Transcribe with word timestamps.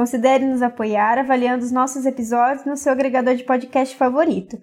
considere 0.00 0.46
nos 0.46 0.62
apoiar 0.62 1.18
avaliando 1.18 1.62
os 1.62 1.70
nossos 1.70 2.06
episódios 2.06 2.64
no 2.64 2.74
seu 2.74 2.90
agregador 2.90 3.34
de 3.34 3.44
podcast 3.44 3.94
favorito, 3.94 4.56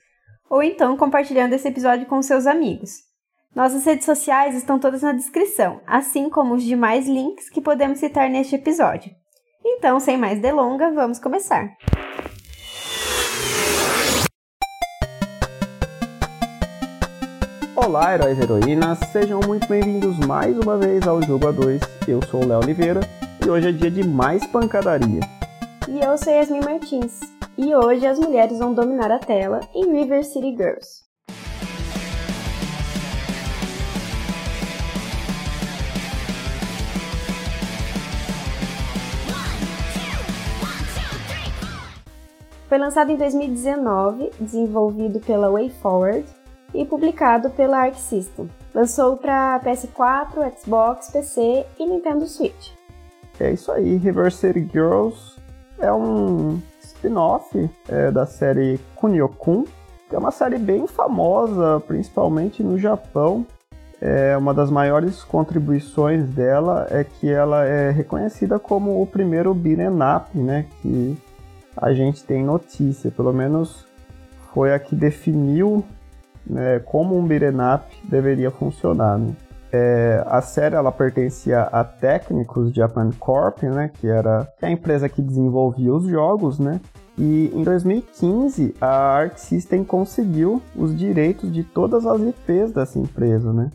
ou 0.50 0.64
então 0.64 0.98
compartilhando 0.98 1.54
esse 1.54 1.68
episódio 1.68 2.08
com 2.08 2.20
seus 2.24 2.48
amigos. 2.48 2.90
Nossas 3.56 3.86
redes 3.86 4.04
sociais 4.04 4.56
estão 4.56 4.80
todas 4.80 5.04
na 5.04 5.12
descrição, 5.12 5.80
assim 5.86 6.28
como 6.28 6.56
os 6.56 6.64
demais 6.64 7.08
links 7.08 7.52
que 7.52 7.62
podemos 7.62 8.00
citar 8.00 8.32
neste 8.32 8.56
episódio. 8.56 9.12
Então, 9.64 10.00
sem 10.00 10.18
mais 10.18 10.42
delongas, 10.42 10.96
vamos 10.96 11.20
começar. 11.20 11.70
Olá, 17.76 18.16
heróis 18.16 18.40
e 18.40 18.42
heroínas, 18.42 18.98
sejam 19.12 19.40
muito 19.46 19.68
bem-vindos 19.68 20.18
mais 20.26 20.58
uma 20.58 20.80
vez 20.80 21.08
ao 21.08 21.22
Jogo 21.22 21.46
A2. 21.54 21.80
Eu 22.08 22.26
sou 22.26 22.44
o 22.44 22.48
Léo 22.48 22.58
Oliveira 22.58 23.02
e 23.48 23.50
hoje 23.50 23.70
é 23.70 23.72
dia 23.72 23.90
de 23.90 24.04
mais 24.04 24.46
pancadaria. 24.48 25.37
E 25.90 26.02
eu 26.02 26.18
sou 26.18 26.34
Yasmin 26.34 26.60
Martins, 26.60 27.22
e 27.58 27.74
hoje 27.74 28.06
as 28.06 28.20
mulheres 28.20 28.60
vão 28.60 28.74
dominar 28.74 29.10
a 29.10 29.20
tela 29.20 29.62
em 29.74 29.90
River 29.94 30.22
City 30.22 30.52
Girls. 30.52 31.06
Foi 42.68 42.78
lançado 42.78 43.10
em 43.10 43.16
2019, 43.16 44.32
desenvolvido 44.42 45.22
pela 45.22 45.50
WayForward 45.50 46.26
e 46.74 46.84
publicado 46.84 47.50
pela 47.52 47.78
Arc 47.78 47.96
System. 47.96 48.50
Lançou 48.76 49.16
para 49.16 49.62
PS4, 49.62 50.52
Xbox, 50.60 51.10
PC 51.12 51.66
e 51.80 51.86
Nintendo 51.86 52.28
Switch. 52.28 52.72
É 53.40 53.54
isso 53.54 53.72
aí, 53.72 53.96
Reverse 53.96 54.40
City 54.40 54.68
Girls 54.70 55.37
é 55.80 55.92
um 55.92 56.62
spin-off 56.82 57.70
é, 57.88 58.12
da 58.12 58.26
série 58.26 58.80
Kunio-kun, 58.96 59.66
que 60.10 60.16
é 60.16 60.18
uma 60.18 60.32
série 60.32 60.58
bem 60.58 60.88
famosa, 60.88 61.82
principalmente 61.88 62.64
no 62.64 62.78
Japão. 62.78 63.46
É, 64.00 64.38
uma 64.38 64.54
das 64.54 64.70
maiores 64.70 65.24
contribuições 65.24 66.30
dela 66.30 66.88
é 66.92 67.04
que 67.04 67.30
ela 67.30 67.66
é 67.66 67.90
reconhecida 67.90 68.60
como 68.60 69.02
o 69.02 69.08
primeiro 69.08 69.54
beat'em 69.54 70.44
né, 70.44 70.66
que 70.82 71.18
a 71.76 71.94
gente 71.94 72.24
tem 72.24 72.44
notícia, 72.44 73.10
pelo 73.10 73.34
menos 73.34 73.88
foi 74.54 74.74
a 74.74 74.80
que 74.80 74.96
definiu 74.96 75.84
né, 76.46 76.80
como 76.80 77.16
um 77.16 77.24
up 77.24 77.86
deveria 78.04 78.52
funcionar. 78.52 79.18
Né? 79.18 79.34
É, 79.72 80.24
a 80.26 80.42
série 80.42 80.76
ela 80.76 80.92
pertencia 80.92 81.64
a 81.64 81.84
Técnicos 81.84 82.74
Japan 82.74 83.10
Corp, 83.20 83.64
né, 83.64 83.92
que 84.00 84.08
era 84.08 84.48
a 84.62 84.70
empresa 84.70 85.10
que 85.10 85.22
desenvolvia 85.22 85.94
os 85.94 86.06
jogos, 86.06 86.58
né? 86.58 86.80
E 87.18 87.52
em 87.54 87.64
2015 87.64 88.76
a 88.80 88.88
Arc 88.88 89.38
System 89.38 89.84
conseguiu 89.84 90.62
os 90.76 90.96
direitos 90.96 91.52
de 91.52 91.64
todas 91.64 92.06
as 92.06 92.22
IPs 92.22 92.72
dessa 92.72 93.00
empresa, 93.00 93.52
né? 93.52 93.72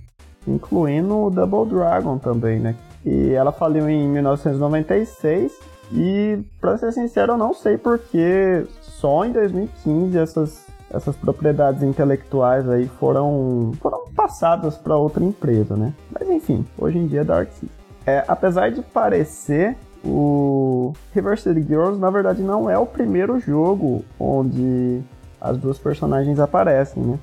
Incluindo 0.47 1.19
o 1.19 1.31
Double 1.31 1.67
Dragon 1.67 2.19
também, 2.19 2.61
né? 2.61 2.77
E 3.05 3.33
ela 3.33 3.51
faliu 3.51 3.89
em 3.89 4.09
1996 4.09 5.53
e, 5.93 6.39
para 6.61 6.79
ser 6.79 6.93
sincero, 6.93 7.33
eu 7.33 7.39
não 7.39 7.53
sei 7.53 7.77
porque 7.77 8.65
só 8.81 9.25
em 9.25 9.33
2015 9.33 10.17
essas, 10.17 10.67
essas 10.89 11.17
propriedades 11.17 11.83
intelectuais 11.83 12.69
aí 12.69 12.89
foram, 13.01 13.73
foram 13.81 14.02
passadas 14.15 14.77
para 14.77 14.97
outra 14.97 15.25
empresa, 15.25 15.77
né? 15.77 15.93
Mas 16.11 16.29
enfim, 16.29 16.65
hoje 16.79 16.99
em 16.99 17.07
dia 17.07 17.21
é 17.21 17.25
Dark 17.25 17.51
System. 17.51 17.71
É, 18.07 18.25
apesar 18.27 18.71
de 18.71 18.83
parecer, 18.83 19.77
o 20.05 20.93
City 21.37 21.63
Girls 21.63 21.99
na 21.99 22.11
verdade 22.11 22.43
não 22.43 22.69
é 22.69 22.77
o 22.77 22.87
primeiro 22.87 23.39
jogo 23.39 24.05
onde 24.19 25.01
as 25.41 25.57
duas 25.57 25.79
personagens 25.79 26.39
aparecem, 26.39 27.03
né? 27.03 27.19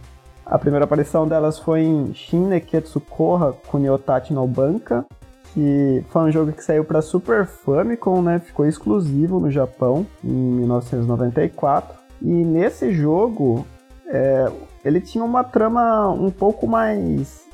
A 0.45 0.57
primeira 0.57 0.85
aparição 0.85 1.27
delas 1.27 1.59
foi 1.59 1.81
em 1.81 2.13
Shin 2.13 2.47
Neketsu 2.47 2.99
Koha 3.01 3.53
Kuniotachi 3.67 4.33
no 4.33 4.47
Banka, 4.47 5.05
que 5.53 6.03
foi 6.09 6.23
um 6.23 6.31
jogo 6.31 6.51
que 6.51 6.63
saiu 6.63 6.83
para 6.83 7.01
Super 7.01 7.45
Famicom, 7.45 8.21
né? 8.21 8.39
Ficou 8.39 8.65
exclusivo 8.65 9.39
no 9.39 9.51
Japão 9.51 10.07
em 10.23 10.27
1994. 10.27 11.97
E 12.21 12.27
nesse 12.27 12.91
jogo, 12.91 13.65
é, 14.09 14.51
ele 14.83 14.99
tinha 14.99 15.23
uma 15.23 15.43
trama 15.43 16.09
um 16.09 16.31
pouco 16.31 16.67
mais 16.67 17.47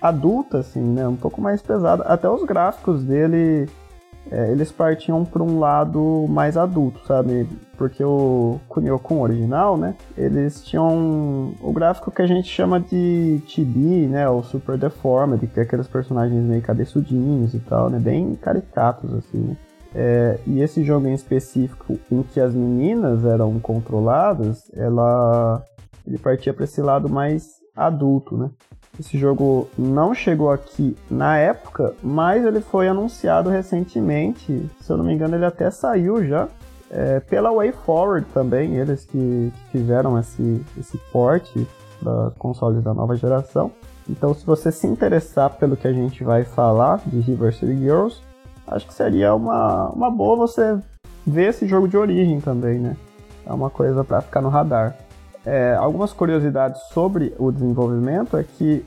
adulta, 0.00 0.58
assim, 0.58 0.80
né? 0.80 1.06
Um 1.06 1.16
pouco 1.16 1.40
mais 1.40 1.60
pesada. 1.60 2.04
Até 2.04 2.28
os 2.28 2.42
gráficos 2.44 3.04
dele, 3.04 3.68
é, 4.30 4.50
eles 4.50 4.72
partiam 4.72 5.24
para 5.24 5.42
um 5.42 5.58
lado 5.58 6.26
mais 6.28 6.56
adulto, 6.56 7.04
sabe? 7.06 7.46
Porque 7.76 8.02
o 8.02 8.58
Kunio-kun 8.68 9.20
original, 9.20 9.76
né? 9.76 9.94
Eles 10.16 10.64
tinham 10.64 11.52
o 11.60 11.72
gráfico 11.72 12.10
que 12.10 12.22
a 12.22 12.26
gente 12.26 12.48
chama 12.48 12.80
de 12.80 13.42
chibi, 13.46 14.06
né? 14.06 14.28
O 14.28 14.42
Super 14.42 14.78
Deformed, 14.78 15.46
que 15.46 15.60
é 15.60 15.62
aqueles 15.62 15.86
personagens 15.86 16.42
meio 16.42 16.62
cabeçudinhos 16.62 17.52
e 17.52 17.58
tal, 17.58 17.90
né? 17.90 17.98
Bem 17.98 18.34
caricatos, 18.34 19.12
assim, 19.12 19.38
né? 19.38 19.56
É, 19.94 20.38
e 20.46 20.60
esse 20.60 20.84
jogo 20.84 21.06
em 21.06 21.14
específico, 21.14 21.98
em 22.10 22.22
que 22.22 22.40
as 22.40 22.54
meninas 22.54 23.24
eram 23.24 23.58
controladas, 23.58 24.70
ela 24.76 25.62
ele 26.08 26.18
partia 26.18 26.54
para 26.54 26.64
esse 26.64 26.80
lado 26.80 27.08
mais 27.08 27.58
adulto, 27.76 28.36
né? 28.36 28.50
Esse 28.98 29.18
jogo 29.18 29.68
não 29.78 30.14
chegou 30.14 30.50
aqui 30.50 30.96
na 31.08 31.36
época, 31.36 31.94
mas 32.02 32.44
ele 32.44 32.60
foi 32.60 32.88
anunciado 32.88 33.50
recentemente. 33.50 34.68
Se 34.80 34.90
eu 34.90 34.96
não 34.96 35.04
me 35.04 35.12
engano, 35.12 35.36
ele 35.36 35.44
até 35.44 35.70
saiu 35.70 36.24
já. 36.24 36.48
É, 36.90 37.20
pela 37.20 37.52
WayForward 37.52 38.26
também, 38.32 38.76
eles 38.76 39.04
que, 39.04 39.52
que 39.52 39.70
fizeram 39.70 40.18
esse, 40.18 40.64
esse 40.76 40.96
porte 41.12 41.68
para 42.02 42.32
consoles 42.38 42.82
da 42.82 42.94
nova 42.94 43.14
geração. 43.14 43.70
Então, 44.08 44.32
se 44.32 44.44
você 44.44 44.72
se 44.72 44.86
interessar 44.86 45.50
pelo 45.58 45.76
que 45.76 45.86
a 45.86 45.92
gente 45.92 46.24
vai 46.24 46.42
falar 46.42 47.02
de 47.06 47.20
River 47.20 47.54
City 47.54 47.76
Girls, 47.76 48.22
acho 48.66 48.86
que 48.86 48.94
seria 48.94 49.34
uma, 49.34 49.90
uma 49.90 50.10
boa 50.10 50.34
você 50.34 50.78
ver 51.26 51.50
esse 51.50 51.68
jogo 51.68 51.86
de 51.86 51.98
origem 51.98 52.40
também, 52.40 52.78
né? 52.78 52.96
É 53.44 53.52
uma 53.52 53.68
coisa 53.68 54.02
para 54.02 54.22
ficar 54.22 54.40
no 54.40 54.48
radar. 54.48 54.96
É, 55.46 55.74
algumas 55.74 56.12
curiosidades 56.12 56.80
sobre 56.92 57.34
o 57.38 57.50
desenvolvimento 57.50 58.36
é 58.36 58.44
que 58.44 58.84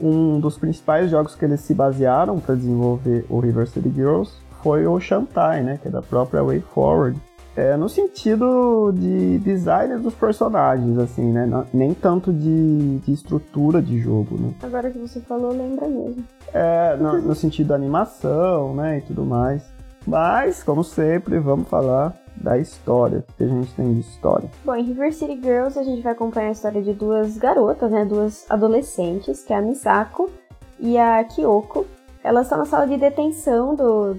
um 0.00 0.38
dos 0.38 0.56
principais 0.56 1.10
jogos 1.10 1.34
que 1.34 1.44
eles 1.44 1.60
se 1.60 1.74
basearam 1.74 2.38
para 2.38 2.54
desenvolver 2.54 3.26
o 3.28 3.40
River 3.40 3.66
City 3.66 3.90
Girls 3.90 4.32
foi 4.62 4.86
o 4.86 4.98
Shantai, 5.00 5.62
né, 5.62 5.78
que 5.80 5.88
é 5.88 5.90
da 5.90 6.02
própria 6.02 6.42
Way 6.42 6.60
Forward. 6.60 7.20
É, 7.56 7.76
no 7.76 7.88
sentido 7.88 8.92
de 8.92 9.38
design 9.38 9.98
dos 9.98 10.14
personagens, 10.14 10.96
assim, 10.96 11.32
né? 11.32 11.44
Nem 11.74 11.92
tanto 11.92 12.32
de, 12.32 12.98
de 12.98 13.12
estrutura 13.12 13.82
de 13.82 13.98
jogo, 13.98 14.38
né? 14.38 14.54
Agora 14.62 14.88
que 14.92 14.98
você 14.98 15.18
falou, 15.18 15.50
lembra 15.50 15.88
mesmo. 15.88 16.22
É, 16.54 16.96
no, 16.96 17.20
no 17.20 17.34
sentido 17.34 17.68
da 17.68 17.74
animação, 17.74 18.76
né, 18.76 18.98
e 18.98 19.00
tudo 19.00 19.24
mais. 19.24 19.64
Mas, 20.06 20.62
como 20.62 20.84
sempre, 20.84 21.40
vamos 21.40 21.66
falar 21.66 22.14
da 22.42 22.58
história, 22.58 23.24
que 23.36 23.44
a 23.44 23.48
gente 23.48 23.72
tem 23.74 23.94
de 23.94 24.00
história. 24.00 24.50
Bom, 24.64 24.74
em 24.74 24.84
River 24.84 25.12
City 25.12 25.38
Girls 25.40 25.78
a 25.78 25.82
gente 25.82 26.02
vai 26.02 26.12
acompanhar 26.12 26.48
a 26.48 26.52
história 26.52 26.82
de 26.82 26.92
duas 26.92 27.36
garotas, 27.36 27.90
né, 27.90 28.04
duas 28.04 28.44
adolescentes, 28.50 29.42
que 29.44 29.52
é 29.52 29.56
a 29.56 29.62
Misako 29.62 30.30
e 30.78 30.96
a 30.96 31.22
Kyoko. 31.24 31.86
Elas 32.22 32.46
estão 32.46 32.58
na 32.58 32.64
sala 32.64 32.86
de 32.86 32.96
detenção 32.96 33.74
do 33.74 34.16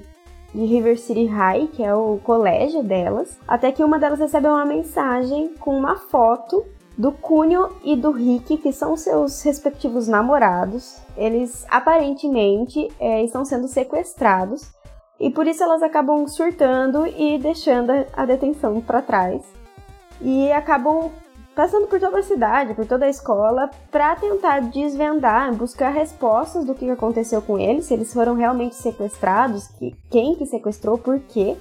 de 0.53 0.65
River 0.65 0.99
City 0.99 1.25
High, 1.25 1.67
que 1.67 1.83
é 1.83 1.93
o 1.93 2.19
colégio 2.23 2.81
delas, 2.81 3.37
até 3.47 3.71
que 3.71 3.83
uma 3.83 3.99
delas 3.99 4.19
recebe 4.19 4.47
uma 4.47 4.65
mensagem 4.65 5.53
com 5.59 5.77
uma 5.77 5.95
foto 5.95 6.65
do 6.97 7.11
Kunio 7.11 7.69
e 7.83 7.95
do 7.95 8.11
Rick, 8.11 8.57
que 8.57 8.73
são 8.73 8.97
seus 8.97 9.41
respectivos 9.43 10.07
namorados. 10.07 10.97
Eles 11.15 11.65
aparentemente 11.69 12.89
é, 12.99 13.23
estão 13.23 13.45
sendo 13.45 13.67
sequestrados 13.67 14.71
e 15.19 15.29
por 15.29 15.47
isso 15.47 15.63
elas 15.63 15.83
acabam 15.83 16.27
surtando 16.27 17.05
e 17.05 17.37
deixando 17.37 17.91
a 18.13 18.25
detenção 18.25 18.79
para 18.79 19.01
trás. 19.01 19.41
E 20.21 20.51
acabam 20.51 21.11
passando 21.55 21.87
por 21.87 21.99
toda 21.99 22.19
a 22.19 22.23
cidade, 22.23 22.73
por 22.73 22.85
toda 22.85 23.05
a 23.05 23.09
escola, 23.09 23.69
para 23.91 24.15
tentar 24.15 24.61
desvendar, 24.61 25.53
buscar 25.53 25.89
respostas 25.89 26.63
do 26.63 26.73
que 26.73 26.89
aconteceu 26.89 27.41
com 27.41 27.59
eles, 27.59 27.85
se 27.85 27.93
eles 27.93 28.13
foram 28.13 28.33
realmente 28.33 28.75
sequestrados, 28.75 29.67
que, 29.67 29.93
quem 30.09 30.35
que 30.35 30.45
sequestrou, 30.45 30.97
por 30.97 31.19
quê. 31.19 31.57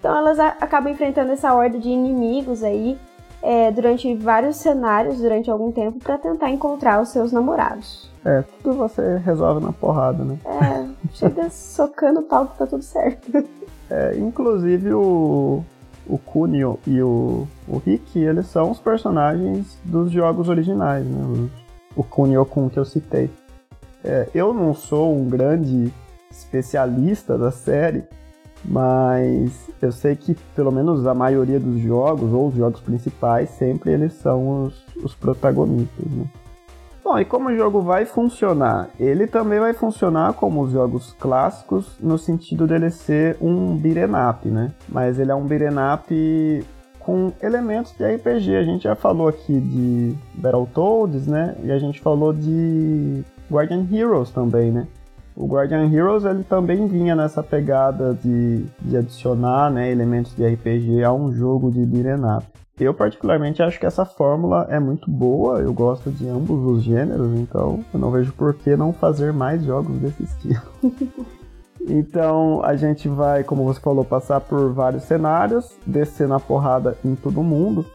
Então 0.00 0.16
elas 0.16 0.38
acabam 0.38 0.90
enfrentando 0.90 1.32
essa 1.32 1.52
horda 1.52 1.78
de 1.78 1.90
inimigos 1.90 2.62
aí 2.62 2.98
é, 3.42 3.70
durante 3.70 4.14
vários 4.14 4.56
cenários, 4.56 5.18
durante 5.18 5.50
algum 5.50 5.70
tempo, 5.70 5.98
para 5.98 6.16
tentar 6.16 6.50
encontrar 6.50 7.02
os 7.02 7.10
seus 7.10 7.30
namorados. 7.30 8.10
É, 8.24 8.42
tudo 8.62 8.78
você 8.78 9.18
resolve 9.18 9.62
na 9.62 9.72
porrada, 9.72 10.24
né? 10.24 10.38
É, 10.46 10.83
chega 11.12 11.50
socando 11.50 12.20
o 12.20 12.22
pau 12.22 12.46
que 12.48 12.58
tá 12.58 12.66
tudo 12.66 12.82
certo. 12.82 13.30
É, 13.90 14.16
inclusive 14.16 14.92
o, 14.94 15.62
o 16.06 16.18
Kunio 16.18 16.78
e 16.86 17.02
o, 17.02 17.46
o 17.68 17.78
Rick, 17.78 18.18
eles 18.18 18.46
são 18.46 18.70
os 18.70 18.80
personagens 18.80 19.78
dos 19.84 20.10
jogos 20.10 20.48
originais, 20.48 21.06
né? 21.06 21.50
O, 21.96 22.00
o 22.00 22.04
Kunio-kun 22.04 22.68
que 22.68 22.78
eu 22.78 22.84
citei. 22.84 23.30
É, 24.02 24.28
eu 24.34 24.52
não 24.52 24.74
sou 24.74 25.16
um 25.16 25.28
grande 25.28 25.92
especialista 26.30 27.38
da 27.38 27.50
série, 27.50 28.04
mas 28.64 29.70
eu 29.80 29.92
sei 29.92 30.16
que 30.16 30.34
pelo 30.56 30.72
menos 30.72 31.06
a 31.06 31.14
maioria 31.14 31.60
dos 31.60 31.80
jogos, 31.80 32.32
ou 32.32 32.48
os 32.48 32.54
jogos 32.54 32.80
principais, 32.80 33.50
sempre 33.50 33.92
eles 33.92 34.14
são 34.14 34.64
os, 34.64 34.86
os 35.02 35.14
protagonistas, 35.14 36.06
né? 36.06 36.24
Bom, 37.04 37.18
e 37.18 37.24
como 37.26 37.50
o 37.50 37.54
jogo 37.54 37.82
vai 37.82 38.06
funcionar? 38.06 38.88
Ele 38.98 39.26
também 39.26 39.60
vai 39.60 39.74
funcionar 39.74 40.32
como 40.32 40.62
os 40.62 40.72
jogos 40.72 41.14
clássicos, 41.20 41.98
no 42.00 42.16
sentido 42.16 42.66
dele 42.66 42.88
ser 42.88 43.36
um 43.42 43.76
beat'em 43.76 44.06
up, 44.30 44.48
né? 44.48 44.72
Mas 44.88 45.18
ele 45.18 45.30
é 45.30 45.34
um 45.34 45.44
beat'em 45.44 45.68
up 45.92 46.66
com 46.98 47.30
elementos 47.42 47.92
de 47.92 48.06
RPG. 48.06 48.56
A 48.56 48.64
gente 48.64 48.84
já 48.84 48.96
falou 48.96 49.28
aqui 49.28 49.60
de 49.60 50.14
Battletoads, 50.32 51.26
né? 51.26 51.54
E 51.62 51.70
a 51.70 51.78
gente 51.78 52.00
falou 52.00 52.32
de 52.32 53.22
Guardian 53.52 53.86
Heroes 53.92 54.30
também, 54.30 54.72
né? 54.72 54.86
O 55.36 55.46
Guardian 55.46 55.92
Heroes 55.92 56.24
ele 56.24 56.42
também 56.42 56.86
vinha 56.86 57.14
nessa 57.14 57.42
pegada 57.42 58.14
de, 58.14 58.64
de 58.80 58.96
adicionar 58.96 59.70
né, 59.70 59.90
elementos 59.90 60.34
de 60.34 60.46
RPG 60.46 61.04
a 61.04 61.12
um 61.12 61.30
jogo 61.30 61.70
de 61.70 61.84
beat'em 61.84 62.24
up. 62.24 62.46
Eu, 62.78 62.92
particularmente, 62.92 63.62
acho 63.62 63.78
que 63.78 63.86
essa 63.86 64.04
fórmula 64.04 64.66
é 64.68 64.80
muito 64.80 65.08
boa, 65.08 65.60
eu 65.60 65.72
gosto 65.72 66.10
de 66.10 66.28
ambos 66.28 66.58
os 66.66 66.82
gêneros, 66.82 67.32
então 67.38 67.84
eu 67.94 68.00
não 68.00 68.10
vejo 68.10 68.32
por 68.32 68.52
que 68.52 68.74
não 68.74 68.92
fazer 68.92 69.32
mais 69.32 69.62
jogos 69.64 69.96
desse 69.98 70.24
estilo. 70.24 70.60
então 71.86 72.64
a 72.64 72.74
gente 72.74 73.08
vai, 73.08 73.44
como 73.44 73.62
você 73.62 73.78
falou, 73.78 74.04
passar 74.04 74.40
por 74.40 74.72
vários 74.72 75.04
cenários, 75.04 75.72
descer 75.86 76.26
na 76.26 76.40
porrada 76.40 76.98
em 77.04 77.14
todo 77.14 77.44
mundo. 77.44 77.86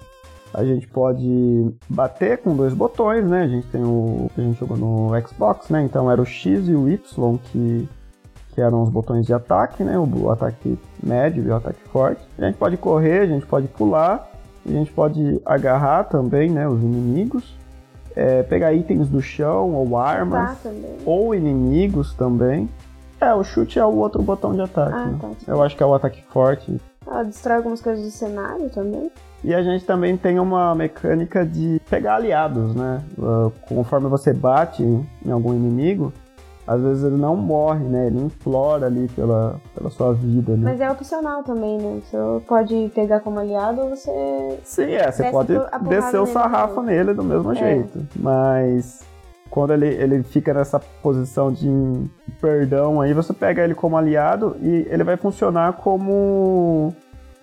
A 0.54 0.64
gente 0.64 0.88
pode 0.88 1.76
bater 1.90 2.38
com 2.38 2.56
dois 2.56 2.74
botões, 2.74 3.28
né? 3.28 3.44
A 3.44 3.48
gente 3.48 3.68
tem 3.68 3.84
o 3.84 4.32
que 4.34 4.40
a 4.40 4.44
gente 4.46 4.60
jogou 4.60 4.78
no 4.78 5.12
Xbox, 5.28 5.70
né? 5.70 5.84
Então 5.84 6.10
era 6.10 6.22
o 6.22 6.26
X 6.26 6.68
e 6.70 6.74
o 6.74 6.90
Y 6.90 7.38
que, 7.52 7.88
que 8.56 8.62
eram 8.62 8.82
os 8.82 8.90
botões 8.90 9.26
de 9.28 9.34
ataque, 9.34 9.84
né? 9.84 10.00
O 10.00 10.32
ataque 10.32 10.80
médio 11.04 11.44
e 11.44 11.50
o 11.50 11.56
ataque 11.56 11.82
forte. 11.90 12.26
A 12.38 12.46
gente 12.46 12.58
pode 12.58 12.78
correr, 12.78 13.20
a 13.20 13.28
gente 13.28 13.46
pode 13.46 13.68
pular 13.68 14.39
a 14.76 14.80
gente 14.80 14.92
pode 14.92 15.42
agarrar 15.46 16.06
também, 16.06 16.50
né, 16.50 16.68
os 16.68 16.82
inimigos. 16.82 17.58
É, 18.16 18.44
pegar 18.44 18.74
itens 18.74 19.08
do 19.08 19.22
chão 19.22 19.74
ou 19.74 19.98
armas. 19.98 20.58
Ou 21.06 21.34
inimigos 21.34 22.14
também. 22.14 22.68
É, 23.22 23.34
o 23.34 23.44
chute 23.44 23.78
é 23.80 23.86
o 23.86 23.96
outro 23.96 24.22
botão 24.22 24.54
de 24.54 24.62
ataque. 24.62 24.94
Ah, 24.94 25.06
né? 25.06 25.18
tá, 25.22 25.30
Eu 25.48 25.62
acho 25.62 25.76
que 25.76 25.84
é 25.84 25.86
o 25.86 25.94
ataque 25.94 26.24
forte. 26.30 26.80
Ah, 27.06 27.24
destrói 27.24 27.58
algumas 27.58 27.82
coisas 27.82 28.04
do 28.04 28.12
cenário 28.12 28.70
também. 28.70 29.12
E 29.44 29.54
a 29.54 29.62
gente 29.62 29.86
também 29.86 30.18
tem 30.18 30.40
uma 30.40 30.76
mecânica 30.76 31.46
de 31.46 31.82
pegar 31.90 32.16
aliados, 32.16 32.76
né? 32.76 33.02
Uh, 33.18 33.52
conforme 33.68 34.08
você 34.10 34.34
bate 34.34 34.84
em 34.84 35.32
algum 35.32 35.54
inimigo, 35.54 36.14
às 36.70 36.84
vezes 36.84 37.04
ele 37.04 37.18
não 37.18 37.36
morre, 37.36 37.84
né? 37.84 38.06
Ele 38.06 38.22
implora 38.22 38.86
ali 38.86 39.08
pela, 39.08 39.60
pela 39.74 39.90
sua 39.90 40.14
vida, 40.14 40.56
né? 40.56 40.62
Mas 40.66 40.80
é 40.80 40.92
opcional 40.92 41.42
também, 41.42 41.80
né? 41.80 42.00
Você 42.04 42.46
pode 42.46 42.92
pegar 42.94 43.22
como 43.22 43.40
aliado 43.40 43.82
ou 43.82 43.90
você. 43.90 44.60
Sim, 44.64 44.92
é, 44.92 45.12
você 45.12 45.32
pode 45.32 45.52
descer 45.90 46.22
o 46.22 46.28
sarrafo 46.28 46.84
nele, 46.84 47.06
nele 47.06 47.14
do 47.16 47.24
mesmo 47.24 47.52
é. 47.54 47.56
jeito. 47.56 48.08
Mas 48.16 49.04
quando 49.50 49.74
ele, 49.74 49.88
ele 49.88 50.22
fica 50.22 50.54
nessa 50.54 50.80
posição 50.80 51.52
de 51.52 51.68
perdão 52.40 53.02
aí, 53.02 53.16
você 53.16 53.34
pega 53.34 53.64
ele 53.64 53.74
como 53.74 53.98
aliado 53.98 54.56
e 54.62 54.86
ele 54.92 55.04
vai 55.04 55.18
funcionar 55.18 55.74
como 55.74 56.94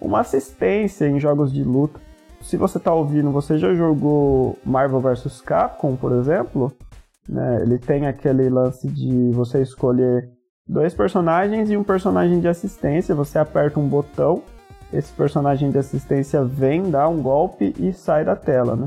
uma 0.00 0.20
assistência 0.20 1.08
em 1.08 1.18
jogos 1.18 1.52
de 1.52 1.64
luta. 1.64 1.98
Se 2.40 2.56
você 2.56 2.78
tá 2.78 2.94
ouvindo, 2.94 3.32
você 3.32 3.58
já 3.58 3.74
jogou 3.74 4.56
Marvel 4.64 5.00
vs 5.00 5.40
Capcom, 5.40 5.96
por 5.96 6.12
exemplo? 6.12 6.72
Né? 7.28 7.62
Ele 7.62 7.78
tem 7.78 8.06
aquele 8.06 8.48
lance 8.48 8.88
de 8.88 9.30
você 9.32 9.62
escolher 9.62 10.28
dois 10.66 10.94
personagens 10.94 11.70
e 11.70 11.76
um 11.76 11.84
personagem 11.84 12.40
de 12.40 12.48
assistência. 12.48 13.14
Você 13.14 13.38
aperta 13.38 13.80
um 13.80 13.88
botão, 13.88 14.42
esse 14.92 15.12
personagem 15.12 15.70
de 15.70 15.78
assistência 15.78 16.44
vem, 16.44 16.90
dá 16.90 17.08
um 17.08 17.20
golpe 17.20 17.74
e 17.78 17.92
sai 17.92 18.24
da 18.24 18.36
tela, 18.36 18.76
né? 18.76 18.86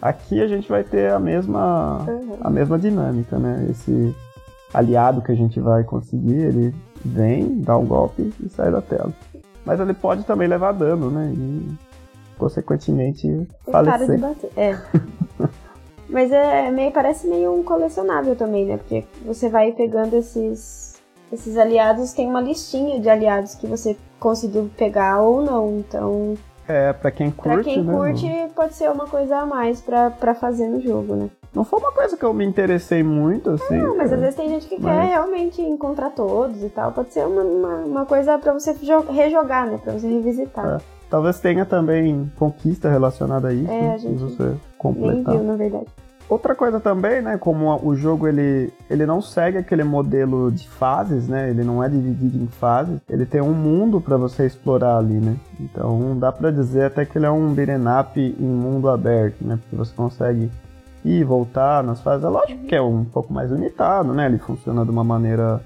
Aqui 0.00 0.40
a 0.40 0.46
gente 0.46 0.68
vai 0.68 0.82
ter 0.82 1.12
a 1.12 1.18
mesma, 1.18 2.06
uhum. 2.08 2.38
a 2.40 2.48
mesma 2.48 2.78
dinâmica, 2.78 3.38
né? 3.38 3.66
Esse 3.68 4.14
aliado 4.72 5.20
que 5.20 5.32
a 5.32 5.34
gente 5.34 5.60
vai 5.60 5.84
conseguir, 5.84 6.36
ele 6.36 6.74
vem, 7.04 7.60
dá 7.60 7.76
um 7.76 7.84
golpe 7.84 8.32
e 8.40 8.48
sai 8.48 8.70
da 8.70 8.80
tela. 8.80 9.12
Mas 9.64 9.78
ele 9.78 9.92
pode 9.92 10.24
também 10.24 10.48
levar 10.48 10.72
dano, 10.72 11.10
né? 11.10 11.32
E, 11.36 11.68
consequentemente, 12.38 13.46
falecer. 13.70 14.06
Para 14.06 14.16
de 14.16 14.20
bater. 14.22 14.50
É. 14.56 14.78
Mas 16.10 16.32
é 16.32 16.70
meio, 16.70 16.90
parece 16.90 17.26
meio 17.26 17.54
um 17.54 17.62
colecionável 17.62 18.34
também, 18.34 18.66
né? 18.66 18.76
Porque 18.76 19.04
você 19.24 19.48
vai 19.48 19.72
pegando 19.72 20.14
esses, 20.16 21.00
esses 21.32 21.56
aliados, 21.56 22.12
tem 22.12 22.26
uma 22.26 22.40
listinha 22.40 23.00
de 23.00 23.08
aliados 23.08 23.54
que 23.54 23.66
você 23.66 23.96
conseguiu 24.18 24.68
pegar 24.76 25.20
ou 25.20 25.42
não. 25.42 25.78
Então. 25.78 26.34
É, 26.66 26.92
pra 26.92 27.10
quem 27.10 27.30
curte. 27.30 27.54
Pra 27.54 27.64
quem 27.64 27.82
né, 27.82 27.92
curte, 27.92 28.28
pode 28.54 28.74
ser 28.74 28.90
uma 28.90 29.06
coisa 29.06 29.38
a 29.38 29.46
mais 29.46 29.80
pra, 29.80 30.10
pra 30.10 30.34
fazer 30.34 30.68
no 30.68 30.80
jogo, 30.80 31.14
né? 31.14 31.30
Não 31.52 31.64
foi 31.64 31.80
uma 31.80 31.90
coisa 31.90 32.16
que 32.16 32.24
eu 32.24 32.32
me 32.32 32.44
interessei 32.44 33.02
muito, 33.02 33.50
assim. 33.50 33.78
Não, 33.78 33.96
mas 33.96 34.12
é. 34.12 34.14
às 34.14 34.20
vezes 34.20 34.36
tem 34.36 34.48
gente 34.48 34.66
que 34.66 34.80
mas... 34.80 34.84
quer 34.84 35.08
realmente 35.08 35.62
encontrar 35.62 36.10
todos 36.10 36.62
e 36.62 36.68
tal. 36.68 36.92
Pode 36.92 37.12
ser 37.12 37.26
uma, 37.26 37.42
uma, 37.42 37.76
uma 37.78 38.06
coisa 38.06 38.38
pra 38.38 38.52
você 38.52 38.76
rejogar, 39.12 39.66
né? 39.66 39.78
Pra 39.82 39.92
você 39.92 40.08
revisitar. 40.08 40.76
É. 40.76 41.00
Talvez 41.10 41.40
tenha 41.40 41.66
também 41.66 42.30
conquista 42.38 42.88
relacionada 42.88 43.48
a 43.48 43.52
isso, 43.52 43.68
é, 43.70 43.94
a 43.94 43.98
gente 43.98 44.22
você 44.22 44.54
completar. 44.78 45.34
Nem 45.34 45.38
viu, 45.38 45.42
na 45.42 45.56
verdade. 45.56 45.86
Outra 46.30 46.54
coisa 46.54 46.78
também, 46.78 47.20
né, 47.20 47.36
como 47.36 47.76
o 47.84 47.96
jogo 47.96 48.28
ele, 48.28 48.72
ele 48.88 49.04
não 49.04 49.20
segue 49.20 49.58
aquele 49.58 49.82
modelo 49.82 50.52
de 50.52 50.68
fases, 50.68 51.26
né? 51.26 51.50
Ele 51.50 51.64
não 51.64 51.82
é 51.82 51.88
dividido 51.88 52.38
em 52.38 52.46
fases. 52.46 53.00
Ele 53.08 53.26
tem 53.26 53.40
um 53.40 53.52
mundo 53.52 54.00
para 54.00 54.16
você 54.16 54.46
explorar 54.46 54.98
ali, 54.98 55.14
né? 55.14 55.36
Então 55.58 56.16
dá 56.16 56.30
para 56.30 56.52
dizer 56.52 56.84
até 56.84 57.04
que 57.04 57.18
ele 57.18 57.26
é 57.26 57.30
um 57.32 57.50
up 57.50 58.20
em 58.20 58.44
mundo 58.44 58.88
aberto, 58.88 59.44
né? 59.44 59.58
Porque 59.60 59.74
você 59.74 59.92
consegue 59.92 60.48
ir 61.04 61.20
e 61.20 61.24
voltar 61.24 61.82
nas 61.82 62.00
fases. 62.00 62.24
É 62.24 62.28
lógico 62.28 62.64
que 62.64 62.76
é 62.76 62.80
um 62.80 63.04
pouco 63.04 63.32
mais 63.32 63.50
limitado, 63.50 64.14
né? 64.14 64.26
Ele 64.26 64.38
funciona 64.38 64.84
de 64.84 64.90
uma 64.92 65.02
maneira 65.02 65.60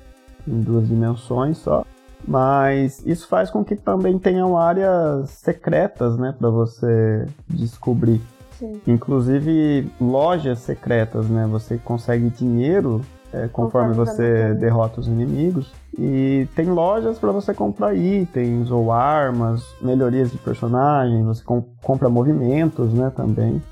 em 0.48 0.62
duas 0.62 0.88
dimensões 0.88 1.58
só. 1.58 1.84
Mas 2.26 3.04
isso 3.04 3.28
faz 3.28 3.50
com 3.50 3.62
que 3.62 3.76
também 3.76 4.18
tenham 4.18 4.56
áreas 4.56 5.28
secretas, 5.28 6.16
né, 6.16 6.34
para 6.38 6.48
você 6.48 7.26
descobrir. 7.46 8.22
Sim. 8.58 8.80
Inclusive 8.86 9.90
lojas 10.00 10.60
secretas, 10.60 11.28
né? 11.28 11.46
Você 11.50 11.78
consegue 11.78 12.30
dinheiro 12.30 13.00
é, 13.32 13.48
conforme, 13.48 13.94
conforme 13.94 13.94
você 13.94 14.54
derrota 14.54 15.00
os 15.00 15.08
inimigos. 15.08 15.72
E 15.98 16.46
tem 16.54 16.66
lojas 16.66 17.18
para 17.18 17.32
você 17.32 17.52
comprar 17.52 17.94
itens 17.94 18.70
ou 18.70 18.92
armas, 18.92 19.64
melhorias 19.80 20.30
de 20.30 20.38
personagem, 20.38 21.24
você 21.24 21.42
com, 21.42 21.62
compra 21.82 22.08
movimentos, 22.08 22.92
né, 22.92 23.12
também. 23.14 23.62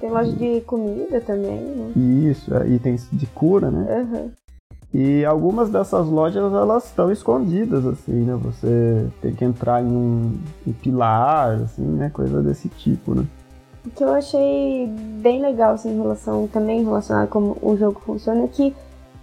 Tem 0.00 0.10
loja 0.10 0.32
de 0.32 0.60
comida 0.62 1.20
também, 1.20 1.60
né? 1.60 1.92
Isso, 2.30 2.54
é, 2.54 2.66
itens 2.68 3.08
de 3.12 3.26
cura, 3.26 3.70
né? 3.70 4.00
Uhum. 4.00 4.30
E 4.92 5.24
algumas 5.24 5.70
dessas 5.70 6.06
lojas 6.06 6.52
elas 6.52 6.84
estão 6.86 7.10
escondidas 7.10 7.86
assim, 7.86 8.24
né? 8.24 8.34
Você 8.42 9.06
tem 9.22 9.32
que 9.32 9.44
entrar 9.44 9.82
em 9.82 9.86
um, 9.86 10.38
um 10.66 10.72
pilar, 10.72 11.62
assim, 11.62 11.82
né? 11.82 12.10
Coisa 12.10 12.42
desse 12.42 12.68
tipo, 12.68 13.14
né? 13.14 13.24
O 13.84 13.90
que 13.90 14.04
eu 14.04 14.12
achei 14.12 14.86
bem 14.86 15.42
legal, 15.42 15.74
assim, 15.74 15.90
em 15.90 16.00
relação, 16.00 16.46
também 16.46 16.84
relacionado 16.84 17.28
com 17.28 17.54
como 17.54 17.72
o 17.72 17.76
jogo 17.76 18.00
funciona, 18.00 18.44
é 18.44 18.48
que 18.48 18.74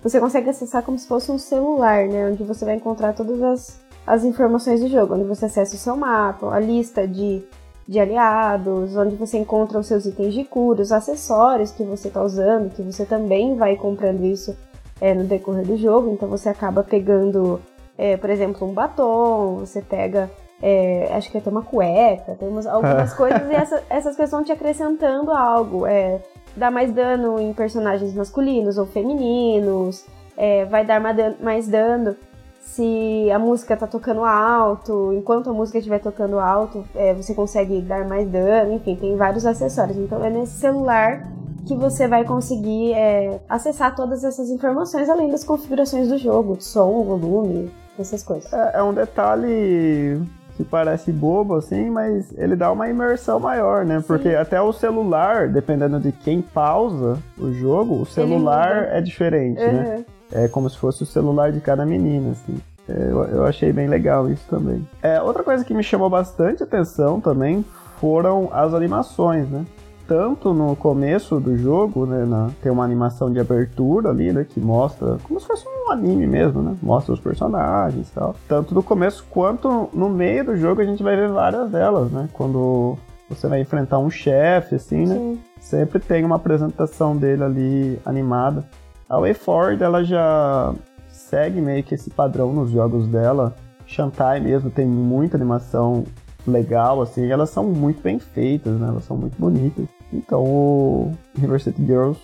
você 0.04 0.20
consegue 0.20 0.50
acessar 0.50 0.84
como 0.84 0.98
se 0.98 1.08
fosse 1.08 1.32
um 1.32 1.38
celular, 1.38 2.08
né? 2.08 2.30
Onde 2.30 2.44
você 2.44 2.66
vai 2.66 2.76
encontrar 2.76 3.14
todas 3.14 3.42
as, 3.42 3.80
as 4.06 4.24
informações 4.24 4.82
do 4.82 4.90
jogo, 4.90 5.16
onde 5.16 5.24
você 5.24 5.46
acessa 5.46 5.76
o 5.76 5.80
seu 5.80 5.96
mapa, 5.96 6.54
a 6.54 6.60
lista 6.60 7.08
de, 7.08 7.42
de 7.88 8.00
aliados, 8.00 8.96
onde 8.96 9.16
você 9.16 9.38
encontra 9.38 9.80
os 9.80 9.88
seus 9.88 10.06
itens 10.06 10.34
de 10.34 10.44
cura, 10.44 10.82
os 10.82 10.92
acessórios 10.92 11.72
que 11.72 11.84
você 11.84 12.10
está 12.10 12.22
usando, 12.22 12.74
que 12.74 12.82
você 12.82 13.06
também 13.06 13.56
vai 13.56 13.78
comprando 13.78 14.24
isso 14.26 14.56
é, 15.00 15.14
no 15.14 15.24
decorrer 15.24 15.66
do 15.66 15.78
jogo, 15.78 16.12
então 16.12 16.28
você 16.28 16.50
acaba 16.50 16.84
pegando, 16.84 17.62
é, 17.98 18.18
por 18.18 18.30
exemplo, 18.30 18.68
um 18.68 18.74
batom, 18.74 19.58
você 19.60 19.82
pega 19.82 20.30
é, 20.62 21.10
acho 21.14 21.32
que 21.32 21.38
até 21.38 21.50
uma 21.50 21.62
cueca, 21.62 22.36
temos 22.40 22.68
algumas 22.68 23.14
coisas 23.16 23.50
e 23.50 23.54
essa, 23.54 23.84
essas 23.90 24.16
coisas 24.16 24.32
vão 24.32 24.44
te 24.44 24.52
acrescentando 24.52 25.32
algo. 25.32 25.86
É, 25.86 26.20
dá 26.56 26.70
mais 26.70 26.92
dano 26.92 27.40
em 27.40 27.54
personagens 27.54 28.14
masculinos 28.14 28.78
ou 28.78 28.86
femininos, 28.86 30.06
é, 30.36 30.66
vai 30.66 30.86
dar 30.86 31.02
mais 31.40 31.68
dano 31.68 32.16
se 32.60 33.32
a 33.32 33.40
música 33.40 33.76
tá 33.76 33.88
tocando 33.88 34.24
alto, 34.24 35.12
enquanto 35.14 35.50
a 35.50 35.54
música 35.54 35.80
estiver 35.80 36.00
tocando 36.00 36.40
alto, 36.40 36.86
é, 36.96 37.14
você 37.14 37.34
consegue 37.34 37.82
dar 37.82 38.08
mais 38.08 38.30
dano, 38.30 38.74
enfim, 38.74 38.96
tem 38.96 39.16
vários 39.16 39.46
acessórios. 39.46 39.98
Então 39.98 40.24
é 40.24 40.30
nesse 40.30 40.54
celular 40.54 41.28
que 41.66 41.76
você 41.76 42.08
vai 42.08 42.24
conseguir 42.24 42.94
é, 42.94 43.42
acessar 43.50 43.96
todas 43.96 44.24
essas 44.24 44.50
informações, 44.50 45.10
além 45.10 45.30
das 45.30 45.44
configurações 45.44 46.10
do 46.10 46.18
jogo, 46.18 46.58
som, 46.62 47.04
volume, 47.04 47.72
essas 47.98 48.24
coisas. 48.24 48.52
É, 48.54 48.78
é 48.78 48.84
um 48.84 48.94
detalhe 48.94 50.22
que 50.60 50.64
parece 50.66 51.10
bobo 51.10 51.56
assim, 51.56 51.90
mas 51.90 52.38
ele 52.38 52.54
dá 52.54 52.70
uma 52.70 52.90
imersão 52.90 53.40
maior, 53.40 53.86
né? 53.86 54.02
Sim. 54.02 54.08
Porque 54.08 54.28
até 54.30 54.62
o 54.62 54.74
celular, 54.74 55.48
dependendo 55.48 56.02
de 56.02 56.12
quem 56.12 56.42
pausa 56.42 57.18
o 57.38 57.50
jogo, 57.54 58.02
o 58.02 58.06
celular 58.06 58.90
é 58.92 59.00
diferente, 59.00 59.62
uhum. 59.62 59.72
né? 59.72 60.06
É 60.34 60.50
como 60.50 60.70
se 60.70 60.78
fosse 60.78 61.02
o 61.02 61.06
celular 61.06 61.54
de 61.54 61.62
cada 61.62 61.86
menina, 61.86 62.32
assim. 62.32 62.58
É, 62.90 63.10
eu, 63.10 63.24
eu 63.24 63.46
achei 63.46 63.72
bem 63.72 63.88
legal 63.88 64.30
isso 64.30 64.44
também. 64.50 64.86
É, 65.02 65.22
outra 65.22 65.44
coisa 65.44 65.64
que 65.64 65.74
me 65.74 65.82
chamou 65.82 66.10
bastante 66.10 66.62
atenção 66.62 67.22
também 67.22 67.64
foram 68.02 68.50
as 68.52 68.74
animações, 68.74 69.50
né? 69.50 69.66
Tanto 70.10 70.56
no 70.56 70.76
começo 70.76 71.40
do 71.40 71.56
jogo, 71.56 72.08
né? 72.08 72.26
Na, 72.26 72.50
tem 72.64 72.72
uma 72.72 72.84
animação 72.84 73.32
de 73.32 73.40
abertura 73.40 74.10
ali, 74.10 74.34
né? 74.34 74.44
Que 74.44 74.60
mostra 74.60 75.20
como 75.24 75.40
se 75.40 75.46
fosse 75.46 75.66
um 75.68 75.92
anime 75.92 76.26
mesmo, 76.26 76.64
né? 76.64 76.76
Mostra 76.82 77.14
os 77.14 77.20
personagens 77.20 78.10
e 78.10 78.12
tal. 78.12 78.36
Tanto 78.48 78.74
no 78.74 78.82
começo 78.82 79.24
quanto 79.30 79.88
no 79.94 80.10
meio 80.10 80.46
do 80.46 80.58
jogo 80.58 80.82
a 80.82 80.86
gente 80.86 81.04
vai 81.04 81.16
ver 81.16 81.30
várias 81.30 81.70
delas, 81.70 82.12
né? 82.12 82.28
Quando 82.34 82.98
você 83.30 83.48
vai 83.48 83.62
enfrentar 83.62 84.00
um 84.00 84.10
chefe, 84.10 84.76
assim, 84.76 85.06
né? 85.06 85.16
Sim. 85.16 85.40
Sempre 85.60 86.00
tem 86.00 86.26
uma 86.26 86.38
apresentação 86.38 87.16
dele 87.16 87.44
ali 87.44 88.00
animada. 88.04 88.66
A 89.08 89.20
WayForward, 89.20 89.84
ela 89.84 90.04
já 90.04 90.74
segue 91.08 91.62
meio 91.62 91.84
que 91.84 91.94
esse 91.94 92.10
padrão 92.10 92.52
nos 92.52 92.72
jogos 92.72 93.08
dela. 93.08 93.54
Shantai 93.86 94.40
mesmo 94.40 94.72
tem 94.72 94.88
muita 94.88 95.38
animação 95.38 96.04
legal, 96.48 97.02
assim, 97.02 97.30
elas 97.30 97.52
são 97.52 97.66
muito 97.66 98.02
bem 98.02 98.18
feitas, 98.18 98.74
né? 98.80 98.88
Elas 98.88 99.04
são 99.04 99.16
muito 99.16 99.40
bonitas. 99.40 99.86
Então 100.12 100.44
o 100.44 101.12
River 101.36 101.62
City 101.62 101.86
Girls 101.86 102.20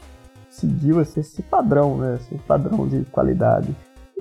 seguiu 0.49 1.01
esse, 1.01 1.19
esse 1.19 1.41
padrão, 1.41 1.97
né? 1.97 2.15
Esse 2.15 2.35
padrão 2.39 2.87
de 2.87 3.03
qualidade. 3.05 3.75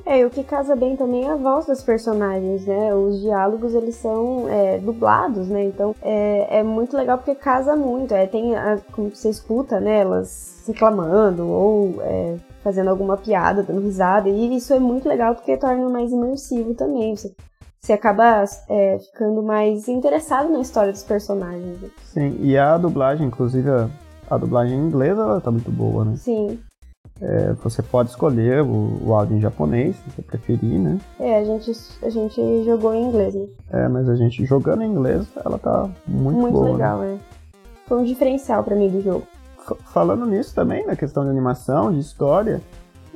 É, 0.06 0.18
e 0.18 0.24
o 0.24 0.30
que 0.30 0.44
casa 0.44 0.76
bem 0.76 0.96
também 0.96 1.24
é 1.24 1.30
a 1.30 1.36
voz 1.36 1.66
dos 1.66 1.82
personagens, 1.82 2.66
né? 2.66 2.94
Os 2.94 3.20
diálogos, 3.20 3.74
eles 3.74 3.94
são 3.94 4.46
é, 4.48 4.78
dublados, 4.78 5.48
né? 5.48 5.64
Então, 5.64 5.94
é, 6.02 6.58
é 6.58 6.62
muito 6.62 6.96
legal 6.96 7.16
porque 7.16 7.34
casa 7.34 7.74
muito. 7.74 8.12
É, 8.12 8.26
tem, 8.26 8.54
a, 8.54 8.78
como 8.92 9.14
você 9.14 9.30
escuta, 9.30 9.80
né? 9.80 10.00
Elas 10.00 10.62
reclamando 10.66 11.46
ou 11.46 12.02
é, 12.02 12.36
fazendo 12.62 12.90
alguma 12.90 13.16
piada, 13.16 13.62
dando 13.62 13.80
risada. 13.80 14.28
E 14.28 14.56
isso 14.56 14.74
é 14.74 14.78
muito 14.78 15.08
legal 15.08 15.34
porque 15.34 15.56
torna 15.56 15.88
mais 15.88 16.12
imersivo 16.12 16.74
também. 16.74 17.16
Você 17.16 17.34
você 17.84 17.92
acaba 17.92 18.44
é, 18.70 18.98
ficando 18.98 19.42
mais 19.42 19.88
interessado 19.88 20.50
na 20.50 20.60
história 20.60 20.90
dos 20.90 21.02
personagens. 21.02 21.78
Sim, 22.02 22.38
e 22.40 22.56
a 22.56 22.78
dublagem, 22.78 23.26
inclusive 23.26 23.68
a, 23.68 23.90
a 24.30 24.38
dublagem 24.38 24.78
em 24.78 24.86
inglês, 24.86 25.18
ela 25.18 25.38
tá 25.38 25.50
muito 25.50 25.70
boa, 25.70 26.02
né? 26.02 26.16
Sim. 26.16 26.58
É, 27.20 27.52
você 27.62 27.82
pode 27.82 28.08
escolher 28.08 28.62
o, 28.62 29.06
o, 29.06 29.14
áudio 29.14 29.36
em 29.36 29.40
japonês, 29.40 29.96
se 29.96 30.10
você 30.10 30.22
preferir, 30.22 30.80
né? 30.80 30.98
É, 31.20 31.38
a 31.38 31.44
gente, 31.44 31.72
a 32.02 32.08
gente 32.08 32.64
jogou 32.64 32.94
em 32.94 33.04
inglês, 33.04 33.34
né? 33.34 33.46
É, 33.70 33.86
mas 33.86 34.08
a 34.08 34.16
gente 34.16 34.46
jogando 34.46 34.82
em 34.82 34.90
inglês, 34.90 35.26
ela 35.44 35.58
tá 35.58 35.86
muito, 36.06 36.38
muito 36.38 36.52
boa. 36.52 36.68
Muito 36.68 36.78
legal, 36.78 36.98
né? 37.00 37.18
é. 37.20 37.58
Foi 37.86 37.98
um 37.98 38.04
diferencial 38.04 38.64
para 38.64 38.74
mim 38.74 38.88
do 38.88 39.02
jogo. 39.02 39.26
F 39.58 39.76
falando 39.92 40.24
nisso 40.24 40.54
também, 40.54 40.86
na 40.86 40.96
questão 40.96 41.22
de 41.22 41.28
animação, 41.28 41.92
de 41.92 42.00
história, 42.00 42.62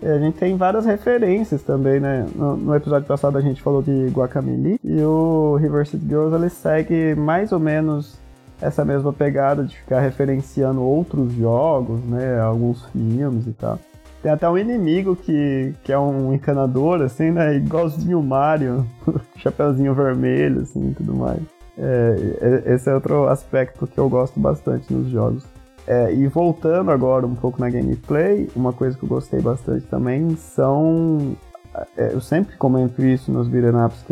a 0.02 0.18
gente 0.18 0.38
tem 0.38 0.56
várias 0.56 0.84
referências 0.84 1.62
também, 1.62 2.00
né? 2.00 2.26
No, 2.34 2.56
no, 2.56 2.74
episódio 2.74 3.06
passado 3.06 3.36
a 3.36 3.40
gente 3.40 3.62
falou 3.62 3.82
de 3.82 4.08
Guacamole 4.08 4.78
e 4.82 5.02
o 5.02 5.56
River 5.56 5.86
City 5.86 6.06
Girls 6.06 6.34
ele 6.34 6.48
segue 6.48 7.14
mais 7.14 7.52
ou 7.52 7.58
menos 7.58 8.18
essa 8.60 8.84
mesma 8.84 9.12
pegada 9.12 9.64
de 9.64 9.76
ficar 9.76 10.00
referenciando 10.00 10.82
outros 10.82 11.32
jogos, 11.32 12.00
né? 12.04 12.40
Alguns 12.40 12.84
filmes 12.86 13.46
e 13.46 13.52
tal. 13.52 13.78
Tem 14.22 14.32
até 14.32 14.48
um 14.48 14.58
inimigo 14.58 15.14
que, 15.14 15.72
que 15.84 15.92
é 15.92 15.98
um 15.98 16.34
encanador, 16.34 17.00
assim, 17.02 17.30
né? 17.30 17.56
Igualzinho 17.56 18.18
o 18.18 18.22
Mario, 18.22 18.84
chapeuzinho 19.38 19.94
vermelho, 19.94 20.62
assim, 20.62 20.92
tudo 20.96 21.14
mais. 21.14 21.40
É, 21.78 22.74
esse 22.74 22.90
é 22.90 22.94
outro 22.94 23.28
aspecto 23.28 23.86
que 23.86 23.98
eu 23.98 24.08
gosto 24.08 24.40
bastante 24.40 24.92
nos 24.92 25.08
jogos. 25.08 25.44
É, 25.90 26.12
e 26.12 26.26
voltando 26.26 26.90
agora 26.90 27.26
um 27.26 27.34
pouco 27.34 27.58
na 27.58 27.70
gameplay, 27.70 28.46
uma 28.54 28.74
coisa 28.74 28.94
que 28.94 29.02
eu 29.02 29.08
gostei 29.08 29.40
bastante 29.40 29.86
também 29.86 30.36
são. 30.36 31.34
É, 31.96 32.12
eu 32.12 32.20
sempre 32.20 32.58
comento 32.58 33.02
isso 33.02 33.32
nos 33.32 33.48
beat'em 33.48 33.86
ups 33.86 34.04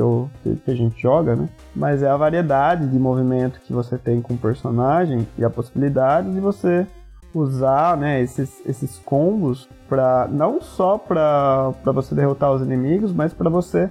que, 0.42 0.56
que 0.56 0.70
a 0.70 0.74
gente 0.74 0.98
joga, 0.98 1.36
né? 1.36 1.50
Mas 1.74 2.02
é 2.02 2.08
a 2.08 2.16
variedade 2.16 2.88
de 2.88 2.98
movimento 2.98 3.60
que 3.60 3.74
você 3.74 3.98
tem 3.98 4.22
com 4.22 4.32
o 4.32 4.38
personagem 4.38 5.28
e 5.36 5.44
a 5.44 5.50
possibilidade 5.50 6.32
de 6.32 6.40
você 6.40 6.86
usar 7.34 7.94
né, 7.98 8.22
esses, 8.22 8.62
esses 8.64 8.98
combos 9.00 9.68
para 9.86 10.26
não 10.30 10.62
só 10.62 10.96
para 10.96 11.74
você 11.84 12.14
derrotar 12.14 12.52
os 12.52 12.62
inimigos, 12.62 13.12
mas 13.12 13.34
para 13.34 13.50
você 13.50 13.90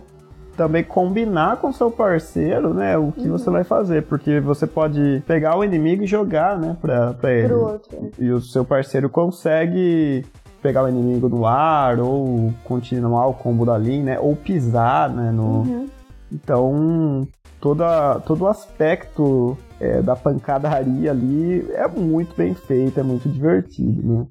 também 0.55 0.83
combinar 0.83 1.57
com 1.57 1.71
seu 1.71 1.91
parceiro, 1.91 2.74
né, 2.74 2.97
o 2.97 3.12
que 3.12 3.27
uhum. 3.27 3.38
você 3.38 3.50
vai 3.50 3.63
fazer, 3.63 4.03
porque 4.03 4.39
você 4.39 4.65
pode 4.65 5.21
pegar 5.27 5.57
o 5.57 5.63
inimigo 5.63 6.03
e 6.03 6.07
jogar, 6.07 6.57
né, 6.57 6.75
pra, 6.81 7.13
pra 7.13 7.33
ele. 7.33 7.47
Pro 7.47 7.62
outro. 7.62 8.12
E 8.17 8.31
o 8.31 8.39
seu 8.41 8.63
parceiro 8.63 9.09
consegue 9.09 10.25
pegar 10.62 10.83
o 10.83 10.89
inimigo 10.89 11.29
no 11.29 11.45
ar, 11.45 12.00
ou 12.00 12.53
continuar 12.63 13.27
o 13.27 13.33
combo 13.33 13.65
dali, 13.65 14.01
né, 14.01 14.19
ou 14.19 14.35
pisar, 14.35 15.09
né, 15.09 15.31
no... 15.31 15.43
Uhum. 15.43 15.88
Então, 16.31 17.27
toda, 17.62 18.19
todo 18.21 18.43
o 18.43 18.47
aspecto 18.47 19.57
é, 19.79 20.01
da 20.01 20.15
pancadaria 20.15 21.12
ali 21.12 21.65
é 21.71 21.88
muito 21.88 22.35
bem 22.35 22.53
feito, 22.53 23.00
é 23.00 23.03
muito 23.03 23.29
divertido, 23.29 24.01
né. 24.01 24.25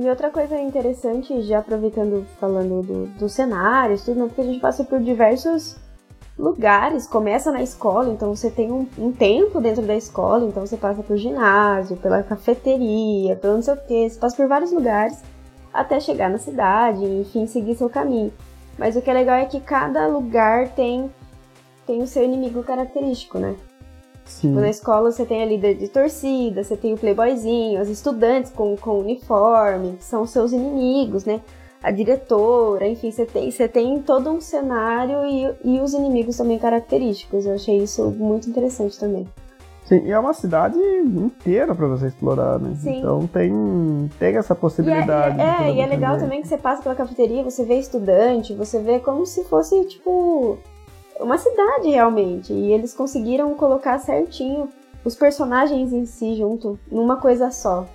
E 0.00 0.08
outra 0.08 0.30
coisa 0.30 0.56
interessante, 0.56 1.42
já 1.42 1.58
aproveitando 1.58 2.24
falando 2.38 2.82
do, 2.86 3.06
do 3.18 3.28
cenário, 3.28 3.98
tudo, 3.98 4.28
porque 4.28 4.42
a 4.42 4.44
gente 4.44 4.60
passa 4.60 4.84
por 4.84 5.00
diversos 5.00 5.76
lugares, 6.38 7.04
começa 7.04 7.50
na 7.50 7.60
escola, 7.60 8.08
então 8.08 8.32
você 8.32 8.48
tem 8.48 8.70
um, 8.70 8.86
um, 8.96 9.10
tempo 9.10 9.60
dentro 9.60 9.82
da 9.82 9.96
escola, 9.96 10.46
então 10.46 10.64
você 10.64 10.76
passa 10.76 11.02
por 11.02 11.16
ginásio, 11.16 11.96
pela 11.96 12.22
cafeteria, 12.22 13.34
pelo 13.34 13.54
não 13.54 13.62
sei 13.62 13.74
o 13.74 13.76
que, 13.76 14.08
você 14.08 14.20
passa 14.20 14.36
por 14.36 14.46
vários 14.46 14.70
lugares 14.70 15.20
até 15.74 15.98
chegar 15.98 16.30
na 16.30 16.38
cidade, 16.38 17.04
enfim, 17.04 17.48
seguir 17.48 17.74
seu 17.74 17.90
caminho. 17.90 18.32
Mas 18.78 18.94
o 18.94 19.02
que 19.02 19.10
é 19.10 19.14
legal 19.14 19.34
é 19.34 19.46
que 19.46 19.58
cada 19.58 20.06
lugar 20.06 20.68
tem, 20.76 21.12
tem 21.84 22.00
o 22.02 22.06
seu 22.06 22.22
inimigo 22.22 22.62
característico, 22.62 23.40
né? 23.40 23.56
Sim. 24.28 24.52
Na 24.52 24.68
escola 24.68 25.10
você 25.10 25.24
tem 25.24 25.42
a 25.42 25.46
líder 25.46 25.74
de 25.74 25.88
torcida, 25.88 26.62
você 26.62 26.76
tem 26.76 26.92
o 26.92 26.98
playboyzinho, 26.98 27.80
os 27.80 27.88
estudantes 27.88 28.52
com, 28.52 28.76
com 28.76 29.00
uniforme, 29.00 29.96
que 29.96 30.04
são 30.04 30.26
seus 30.26 30.52
inimigos, 30.52 31.24
né? 31.24 31.40
A 31.82 31.90
diretora, 31.90 32.86
enfim, 32.86 33.10
você 33.10 33.24
tem, 33.24 33.50
você 33.50 33.68
tem 33.68 34.00
todo 34.02 34.30
um 34.30 34.40
cenário 34.40 35.24
e, 35.24 35.76
e 35.76 35.80
os 35.80 35.94
inimigos 35.94 36.36
também 36.36 36.58
característicos. 36.58 37.46
Eu 37.46 37.54
achei 37.54 37.78
isso 37.78 38.10
muito 38.10 38.50
interessante 38.50 38.98
também. 38.98 39.26
Sim, 39.88 40.02
e 40.04 40.12
é 40.12 40.18
uma 40.18 40.34
cidade 40.34 40.78
inteira 40.78 41.74
para 41.74 41.86
você 41.86 42.08
explorar, 42.08 42.58
né? 42.58 42.74
Sim. 42.74 42.98
Então 42.98 43.26
tem, 43.26 44.10
tem 44.18 44.36
essa 44.36 44.54
possibilidade. 44.54 45.38
E 45.38 45.40
é, 45.40 45.44
é, 45.44 45.70
é 45.70 45.74
e 45.76 45.80
é 45.80 45.86
legal 45.86 46.18
também 46.18 46.42
que 46.42 46.48
você 46.48 46.58
passa 46.58 46.82
pela 46.82 46.94
cafeteria, 46.94 47.42
você 47.42 47.64
vê 47.64 47.78
estudante, 47.78 48.52
você 48.52 48.78
vê 48.80 48.98
como 48.98 49.24
se 49.24 49.44
fosse, 49.44 49.82
tipo, 49.86 50.58
uma 51.20 51.38
cidade 51.38 51.88
realmente. 51.88 52.52
E 52.52 52.72
eles 52.72 52.94
conseguiram 52.94 53.54
colocar 53.54 53.98
certinho 53.98 54.68
os 55.04 55.14
personagens 55.14 55.92
em 55.92 56.04
si 56.04 56.36
junto 56.36 56.78
numa 56.90 57.16
coisa 57.16 57.50
só. 57.50 57.86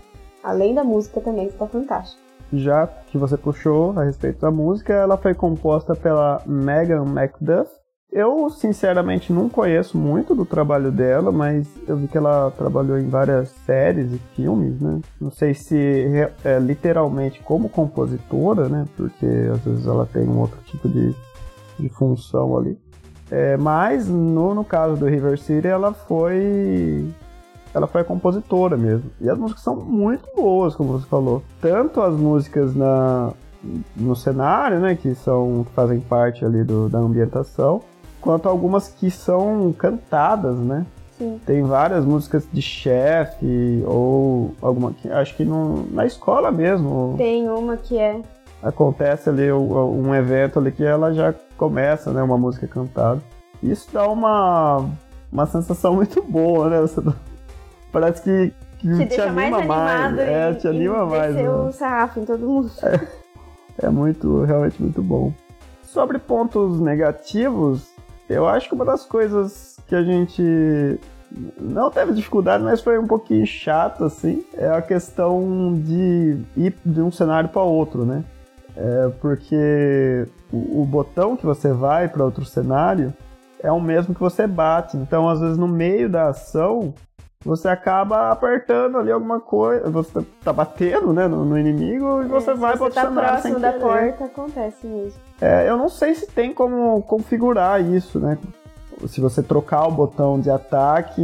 Além 0.44 0.74
da 0.74 0.84
música 0.84 1.22
também, 1.22 1.48
que 1.48 1.56
tá 1.56 1.68
fantástico. 1.68 2.22
Já 2.52 2.86
que 2.88 3.18
você 3.18 3.38
puxou 3.38 3.98
a 3.98 4.04
respeito 4.04 4.42
da 4.42 4.52
música, 4.52 4.94
ela 4.94 5.18
foi 5.18 5.34
composta 5.34 5.96
pela 5.96 6.42
Megan 6.46 7.06
McDuff. 7.06 7.72
Eu, 8.12 8.48
sinceramente, 8.52 9.34
não 9.34 9.50
conheço 9.50 9.98
muito 9.98 10.36
do 10.36 10.46
trabalho 10.46 10.92
dela, 10.92 11.32
mas 11.32 11.68
eu 11.88 11.98
vi 11.98 12.08
que 12.08 12.16
ela 12.16 12.52
trabalhou 12.52 13.00
em 13.00 13.10
várias 13.10 13.50
séries 13.66 14.14
e 14.14 14.20
filmes, 14.36 14.80
né? 14.80 15.02
Não 15.20 15.32
sei 15.32 15.56
se 15.56 16.06
é, 16.46 16.60
literalmente 16.60 17.42
como 17.42 17.70
compositora, 17.70 18.70
né? 18.70 18.86
Porque 18.96 19.26
às 19.52 19.62
vezes 19.62 19.88
ela 19.88 20.06
tem 20.06 20.30
um 20.30 20.40
outro 20.40 20.60
tipo 20.66 20.88
de, 20.88 21.16
de 21.80 21.90
função 21.90 22.56
ali. 22.56 22.78
É, 23.36 23.58
mas 23.58 24.08
no, 24.08 24.54
no 24.54 24.64
caso 24.64 24.96
do 24.96 25.08
River 25.08 25.40
City, 25.40 25.68
ela 25.68 25.92
foi 25.92 27.12
ela 27.74 27.88
foi 27.88 28.04
compositora 28.04 28.78
mesmo. 28.78 29.10
E 29.20 29.28
as 29.28 29.36
músicas 29.36 29.64
são 29.64 29.76
muito 29.76 30.30
boas, 30.36 30.76
como 30.76 30.94
você 30.94 31.08
falou. 31.08 31.42
Tanto 31.60 32.00
as 32.00 32.14
músicas 32.14 32.76
na, 32.76 33.32
no 33.96 34.16
cenário, 34.16 34.80
né, 34.80 34.94
que 34.94 35.16
são 35.16 35.66
que 35.68 35.74
fazem 35.74 36.00
parte 36.00 36.46
ali 36.46 36.64
do, 36.64 36.88
da 36.88 37.00
ambientação, 37.00 37.82
quanto 38.22 38.48
algumas 38.48 38.88
que 38.88 39.10
são 39.10 39.74
cantadas, 39.74 40.56
né? 40.56 40.86
Sim. 41.18 41.42
Tem 41.44 41.64
várias 41.64 42.06
músicas 42.06 42.48
de 42.54 42.62
chefe 42.62 43.84
ou 43.88 44.54
alguma 44.62 44.94
acho 45.12 45.36
que 45.36 45.44
no, 45.44 45.88
na 45.92 46.06
escola 46.06 46.52
mesmo. 46.52 47.16
Tem 47.18 47.50
uma 47.50 47.78
que 47.78 47.98
é 47.98 48.22
acontece 48.64 49.30
ali 49.30 49.52
um 49.52 50.16
evento 50.16 50.58
ali 50.58 50.72
que 50.72 50.84
ela 50.84 51.14
já 51.14 51.34
começa, 51.64 52.12
né, 52.12 52.22
uma 52.22 52.38
música 52.38 52.68
cantada. 52.68 53.22
Isso 53.62 53.88
dá 53.94 54.06
uma, 54.10 54.86
uma 55.32 55.46
sensação 55.46 55.96
muito 55.96 56.22
boa, 56.22 56.70
né? 56.70 56.82
Você, 56.82 57.02
parece 57.90 58.22
que, 58.22 58.54
que 58.80 58.98
te, 58.98 59.16
te 59.16 59.22
anima 59.22 59.64
mais. 59.64 59.68
mais. 59.68 60.20
é, 60.20 60.54
te 60.56 60.68
anima 60.68 61.06
mais. 61.06 61.34
Né? 61.34 61.50
o 61.50 61.72
sarrafo 61.72 62.20
em 62.20 62.26
todo 62.26 62.46
mundo. 62.46 62.70
É, 62.84 63.86
é 63.86 63.90
muito, 63.90 64.44
realmente 64.44 64.82
muito 64.82 65.02
bom. 65.02 65.32
Sobre 65.84 66.20
pontos 66.20 66.82
negativos, 66.82 67.88
eu 68.30 68.46
acho 68.46 68.68
que 68.68 68.76
uma 68.76 68.84
das 68.84 69.06
coisas 69.06 69.80
que 69.88 69.96
a 69.96 70.04
gente 70.04 71.00
não 71.58 71.90
teve 71.90 72.12
dificuldade, 72.14 72.62
mas 72.62 72.82
foi 72.82 73.00
um 73.00 73.08
pouquinho 73.08 73.46
chato, 73.46 74.04
assim, 74.04 74.44
é 74.54 74.68
a 74.68 74.82
questão 74.82 75.80
de 75.82 76.40
ir 76.58 76.76
de 76.86 77.00
um 77.00 77.12
cenário 77.12 77.50
para 77.50 77.62
outro, 77.62 78.06
né? 78.06 78.24
É 78.76 79.10
porque 79.22 80.28
o, 80.52 80.82
o 80.82 80.86
botão 80.86 81.36
que 81.36 81.46
você 81.46 81.72
vai 81.72 82.08
para 82.08 82.26
outro 82.26 82.44
cenário 82.44 83.14
é 83.62 83.72
o 83.72 83.80
mesmo 83.80 84.14
que 84.14 84.20
você 84.20 84.48
bate. 84.48 84.98
Então, 84.98 85.30
às 85.30 85.40
vezes, 85.40 85.58
no 85.58 85.68
meio 85.68 86.10
da 86.10 86.30
ação, 86.30 86.94
você 87.46 87.68
acaba 87.68 88.32
apertando 88.32 88.98
ali 88.98 89.12
alguma 89.12 89.40
coisa, 89.40 89.90
você 89.90 90.26
tá 90.44 90.52
batendo, 90.52 91.14
né, 91.14 91.28
no, 91.28 91.46
no 91.46 91.58
inimigo 91.58 92.24
e 92.24 92.26
você 92.26 92.52
é, 92.52 92.56
vai 92.56 92.74
para 92.74 92.84
outro 92.84 92.96
tá 92.96 93.08
cenário 93.08 93.30
próximo 93.30 93.60
da 93.60 93.74
porta, 93.74 94.26
acontece 94.26 94.88
mesmo. 94.88 95.20
É, 95.42 95.70
eu 95.70 95.78
não 95.78 95.90
sei 95.90 96.16
se 96.16 96.26
tem 96.28 96.54
como 96.54 97.02
configurar 97.04 97.82
isso, 97.82 98.20
né? 98.20 98.38
se 99.08 99.20
você 99.20 99.42
trocar 99.42 99.88
o 99.88 99.92
botão 99.92 100.40
de 100.40 100.50
ataque, 100.50 101.22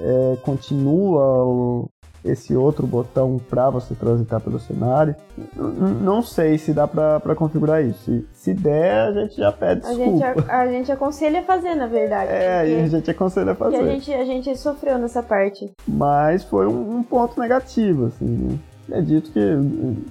é, 0.00 0.36
continua 0.42 1.44
o, 1.44 1.90
esse 2.30 2.54
outro 2.54 2.86
botão 2.86 3.40
para 3.48 3.70
você 3.70 3.94
transitar 3.94 4.40
pelo 4.40 4.58
cenário. 4.58 5.14
não 5.56 6.22
sei 6.22 6.58
se 6.58 6.72
dá 6.72 6.86
para 6.86 7.34
configurar 7.34 7.84
isso. 7.84 7.98
Se, 8.04 8.26
se, 8.32 8.54
der, 8.54 9.08
a 9.08 9.12
gente 9.12 9.36
já 9.36 9.52
pede 9.52 9.86
a 9.86 9.90
desculpa. 9.90 10.10
Gente, 10.10 10.50
a, 10.50 10.60
a, 10.60 10.66
gente 10.68 10.92
aconselha 10.92 11.40
a 11.40 11.42
fazer, 11.42 11.74
na 11.74 11.86
verdade. 11.86 12.30
É, 12.30 12.60
a 12.60 12.88
gente 12.88 13.10
aconselha 13.10 13.52
a 13.52 13.54
fazer. 13.54 13.76
a 13.76 13.86
gente, 13.86 14.12
a 14.12 14.24
gente 14.24 14.56
sofreu 14.56 14.98
nessa 14.98 15.22
parte. 15.22 15.70
Mas 15.86 16.44
foi 16.44 16.66
um, 16.66 16.98
um 16.98 17.02
ponto 17.02 17.40
negativo, 17.40 18.06
assim, 18.06 18.26
né? 18.26 18.58
Acredito 18.88 19.30
que 19.32 19.40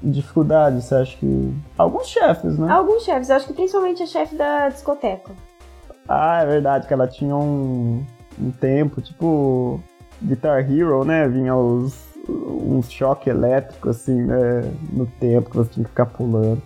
dificuldade, 0.03 0.83
você 0.83 0.93
acha 0.93 1.17
que. 1.17 1.53
Alguns 1.77 2.07
chefes, 2.07 2.59
né? 2.59 2.71
Alguns 2.71 3.03
chefes, 3.03 3.29
eu 3.29 3.35
acho 3.35 3.47
que 3.47 3.53
principalmente 3.53 4.03
a 4.03 4.05
chefe 4.05 4.35
da 4.35 4.69
discoteca. 4.69 5.31
Ah, 6.07 6.43
é 6.43 6.45
verdade, 6.45 6.87
que 6.87 6.93
ela 6.93 7.07
tinha 7.07 7.35
um, 7.35 8.05
um 8.39 8.51
tempo, 8.51 9.01
tipo 9.01 9.81
Guitar 10.21 10.59
Hero, 10.71 11.03
né? 11.03 11.27
Vinha 11.27 11.55
os, 11.55 12.06
um 12.27 12.81
choque 12.81 13.29
elétrico, 13.29 13.89
assim, 13.89 14.23
né? 14.23 14.71
No 14.91 15.05
tempo 15.05 15.49
que 15.49 15.57
você 15.57 15.71
tinha 15.71 15.83
que 15.83 15.89
ficar 15.89 16.05
pulando. 16.05 16.61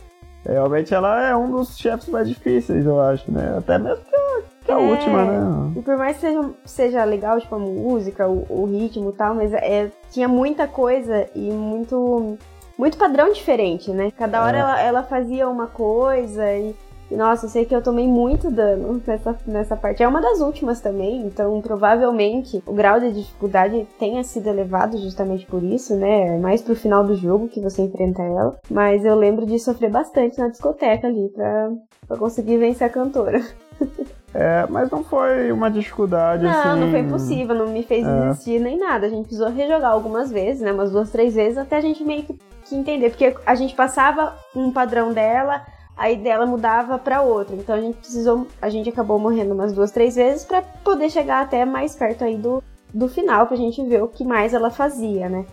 Realmente 0.46 0.94
ela 0.94 1.30
é 1.30 1.36
um 1.36 1.52
dos 1.52 1.78
chefes 1.78 2.10
mais 2.10 2.28
difíceis, 2.28 2.86
eu 2.86 3.00
acho, 3.00 3.32
né? 3.32 3.56
Até 3.58 3.78
mesmo 3.78 4.04
que 4.04 4.16
a, 4.16 4.42
que 4.66 4.72
a 4.72 4.80
é, 4.80 4.92
última, 4.92 5.24
né? 5.26 5.74
E 5.78 5.82
por 5.82 5.98
mais 5.98 6.16
que 6.16 6.22
seja, 6.22 6.50
seja 6.66 7.04
legal, 7.04 7.40
tipo, 7.40 7.54
a 7.54 7.60
música, 7.60 8.28
o, 8.28 8.46
o 8.50 8.66
ritmo 8.66 9.12
e 9.12 9.14
tal, 9.14 9.36
mas 9.36 9.54
é, 9.54 9.92
tinha 10.10 10.28
muita 10.28 10.68
coisa 10.68 11.28
e 11.36 11.52
muito, 11.52 12.38
muito 12.76 12.98
padrão 12.98 13.32
diferente, 13.32 13.92
né? 13.92 14.12
Cada 14.18 14.44
hora 14.44 14.58
é. 14.58 14.62
ela, 14.62 14.82
ela 14.82 15.04
fazia 15.04 15.48
uma 15.48 15.68
coisa 15.68 16.52
e 16.56 16.76
nossa, 17.16 17.46
eu 17.46 17.50
sei 17.50 17.66
que 17.66 17.76
eu 17.76 17.82
tomei 17.82 18.08
muito 18.08 18.50
dano 18.50 19.02
nessa, 19.06 19.38
nessa 19.46 19.76
parte. 19.76 20.02
É 20.02 20.08
uma 20.08 20.22
das 20.22 20.40
últimas 20.40 20.80
também, 20.80 21.22
então 21.22 21.60
provavelmente 21.62 22.64
o 22.66 22.74
grau 22.74 23.00
de 23.00 23.12
dificuldade 23.12 23.88
tenha 24.00 24.24
sido 24.24 24.48
elevado 24.48 24.98
justamente 24.98 25.46
por 25.46 25.64
isso, 25.64 25.96
né? 25.96 26.38
Mais 26.40 26.62
pro 26.62 26.76
final 26.76 27.04
do 27.04 27.16
jogo 27.16 27.48
que 27.48 27.60
você 27.60 27.82
enfrenta 27.82 28.22
ela. 28.22 28.60
Mas 28.70 29.06
eu 29.06 29.16
lembro 29.16 29.46
de 29.46 29.60
sofrer 29.60 29.90
bastante 29.90 30.40
na 30.40 30.48
discoteca 30.48 31.08
ali 31.08 31.30
pra, 31.30 31.72
pra 32.08 32.18
conseguir 32.18 32.58
vencer 32.58 32.88
a 32.88 32.90
cantora. 32.90 33.42
É, 34.34 34.66
mas 34.70 34.90
não 34.90 35.04
foi 35.04 35.52
uma 35.52 35.70
dificuldade 35.70 36.44
não, 36.44 36.52
assim. 36.52 36.68
Não, 36.70 36.78
não 36.78 36.92
foi 36.92 37.00
impossível, 37.00 37.54
não 37.54 37.68
me 37.68 37.84
fez 37.84 38.08
é. 38.08 38.30
desistir 38.30 38.60
nem 38.60 38.78
nada. 38.78 39.06
A 39.06 39.10
gente 39.10 39.24
precisou 39.24 39.50
rejogar 39.50 39.92
algumas 39.92 40.32
vezes, 40.32 40.62
né? 40.62 40.72
Umas 40.72 40.92
duas, 40.92 41.12
três 41.12 41.36
vezes, 41.36 41.58
até 41.58 41.78
a 41.78 41.82
gente 41.82 42.02
meio 42.04 42.24
que, 42.24 42.40
que 42.66 42.76
entender. 42.76 43.10
Porque 43.10 43.36
a 43.46 43.56
gente 43.56 43.76
passava 43.76 44.34
um 44.56 44.72
padrão 44.72 45.12
dela, 45.12 45.62
aí 46.02 46.18
dela 46.18 46.48
mudava 46.48 46.98
para 46.98 47.22
outra. 47.22 47.56
Então 47.56 47.76
a 47.76 47.80
gente 47.80 47.98
precisou, 47.98 48.48
a 48.60 48.70
gente 48.70 48.90
acabou 48.90 49.20
morrendo 49.20 49.54
umas 49.54 49.72
duas, 49.72 49.92
três 49.92 50.16
vezes 50.16 50.44
para 50.44 50.64
poder 50.84 51.12
chegar 51.12 51.44
até 51.44 51.64
mais 51.64 51.96
perto 51.96 52.24
aí 52.24 52.36
do, 52.36 52.64
do 52.92 53.08
final, 53.08 53.46
pra 53.46 53.56
gente 53.56 53.86
ver 53.86 54.02
o 54.02 54.08
que 54.08 54.26
mais 54.26 54.52
ela 54.52 54.72
fazia, 54.72 55.30
né? 55.30 55.46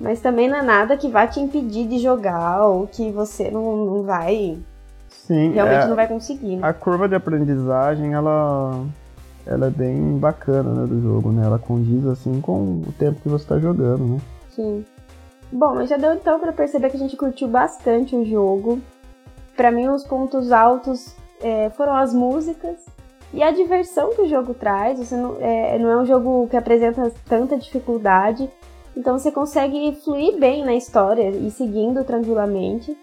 Mas 0.00 0.22
também 0.22 0.48
não 0.48 0.56
é 0.56 0.62
nada 0.62 0.96
que 0.96 1.06
vá 1.06 1.26
te 1.26 1.38
impedir 1.38 1.86
de 1.86 1.98
jogar 1.98 2.64
ou 2.66 2.86
que 2.86 3.10
você 3.10 3.50
não, 3.50 3.76
não 3.76 4.02
vai. 4.02 4.58
Sim, 5.10 5.50
realmente 5.52 5.84
é, 5.84 5.88
não 5.88 5.96
vai 5.96 6.08
conseguir. 6.08 6.56
Né? 6.56 6.66
A 6.66 6.72
curva 6.72 7.06
de 7.06 7.14
aprendizagem, 7.14 8.14
ela, 8.14 8.82
ela 9.46 9.66
é 9.66 9.70
bem 9.70 10.16
bacana 10.16 10.72
né, 10.72 10.86
do 10.86 11.02
jogo, 11.02 11.30
né? 11.30 11.44
Ela 11.44 11.58
condiz 11.58 12.06
assim 12.06 12.40
com 12.40 12.80
o 12.88 12.94
tempo 12.98 13.20
que 13.20 13.28
você 13.28 13.44
está 13.44 13.58
jogando, 13.58 14.14
né? 14.14 14.18
Sim. 14.48 14.82
Bom, 15.52 15.74
mas 15.74 15.90
já 15.90 15.98
deu 15.98 16.14
então 16.14 16.40
para 16.40 16.52
perceber 16.52 16.88
que 16.88 16.96
a 16.96 17.00
gente 17.00 17.18
curtiu 17.18 17.48
bastante 17.48 18.16
o 18.16 18.24
jogo. 18.24 18.80
Para 19.60 19.70
mim, 19.70 19.88
os 19.88 20.02
pontos 20.02 20.52
altos 20.52 21.14
é, 21.38 21.68
foram 21.68 21.94
as 21.94 22.14
músicas 22.14 22.86
e 23.30 23.42
a 23.42 23.50
diversão 23.50 24.08
que 24.08 24.22
o 24.22 24.26
jogo 24.26 24.54
traz. 24.54 24.98
Você 24.98 25.14
não 25.14 25.36
é, 25.38 25.78
não 25.78 25.90
é 25.90 25.96
um 25.98 26.06
jogo 26.06 26.48
que 26.48 26.56
apresenta 26.56 27.12
tanta 27.28 27.58
dificuldade, 27.58 28.48
então 28.96 29.18
você 29.18 29.30
consegue 29.30 29.94
fluir 30.02 30.38
bem 30.38 30.64
na 30.64 30.72
história 30.72 31.28
e 31.28 31.50
seguindo 31.50 32.02
tranquilamente. 32.04 32.96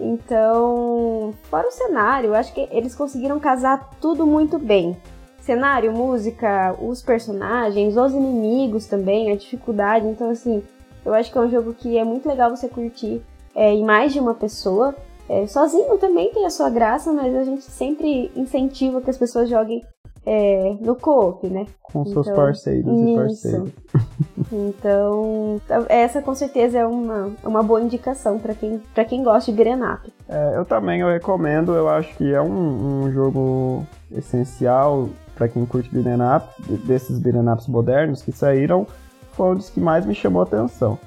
Então, 0.00 1.32
fora 1.44 1.68
o 1.68 1.70
cenário, 1.70 2.34
acho 2.34 2.52
que 2.54 2.66
eles 2.72 2.92
conseguiram 2.92 3.38
casar 3.38 3.90
tudo 4.00 4.26
muito 4.26 4.58
bem. 4.58 4.96
Cenário, 5.38 5.92
música, 5.92 6.74
os 6.82 7.00
personagens, 7.00 7.96
os 7.96 8.12
inimigos 8.12 8.86
também, 8.86 9.30
a 9.30 9.36
dificuldade. 9.36 10.08
Então, 10.08 10.28
assim, 10.30 10.60
eu 11.06 11.14
acho 11.14 11.30
que 11.30 11.38
é 11.38 11.40
um 11.40 11.50
jogo 11.50 11.72
que 11.72 11.96
é 11.96 12.02
muito 12.02 12.28
legal 12.28 12.50
você 12.50 12.68
curtir 12.68 13.22
é, 13.54 13.72
em 13.72 13.84
mais 13.84 14.12
de 14.12 14.18
uma 14.18 14.34
pessoa. 14.34 14.92
É, 15.30 15.46
sozinho 15.46 15.96
também 15.96 16.32
tem 16.32 16.44
a 16.44 16.50
sua 16.50 16.68
graça, 16.68 17.12
mas 17.12 17.32
a 17.36 17.44
gente 17.44 17.62
sempre 17.62 18.32
incentiva 18.34 19.00
que 19.00 19.08
as 19.08 19.16
pessoas 19.16 19.48
joguem 19.48 19.80
é, 20.26 20.76
no 20.80 20.96
co-op, 20.96 21.46
né? 21.48 21.66
Com 21.80 22.00
então, 22.00 22.24
seus 22.24 22.30
parceiros 22.34 22.92
isso. 22.92 23.08
e 23.08 23.14
parceiros. 23.14 23.70
Então, 24.52 25.60
essa 25.88 26.20
com 26.20 26.34
certeza 26.34 26.78
é 26.78 26.86
uma, 26.86 27.30
uma 27.44 27.62
boa 27.62 27.80
indicação 27.80 28.40
para 28.40 28.54
quem, 28.54 28.82
pra 28.92 29.04
quem 29.04 29.22
gosta 29.22 29.52
de 29.52 29.62
up. 29.62 30.12
É, 30.28 30.56
eu 30.56 30.64
também 30.64 31.00
eu 31.00 31.08
recomendo, 31.08 31.72
eu 31.74 31.88
acho 31.88 32.12
que 32.16 32.34
é 32.34 32.42
um, 32.42 33.04
um 33.04 33.12
jogo 33.12 33.86
essencial 34.10 35.08
para 35.36 35.46
quem 35.46 35.64
curte 35.64 35.88
beat'em 35.94 36.18
up, 36.20 36.46
desses 36.84 37.20
beat'em 37.20 37.44
modernos 37.68 38.22
que 38.22 38.32
saíram, 38.32 38.84
foi 39.32 39.52
um 39.52 39.54
dos 39.54 39.70
que 39.70 39.78
mais 39.78 40.04
me 40.04 40.14
chamou 40.14 40.42
a 40.42 40.44
atenção. 40.44 40.98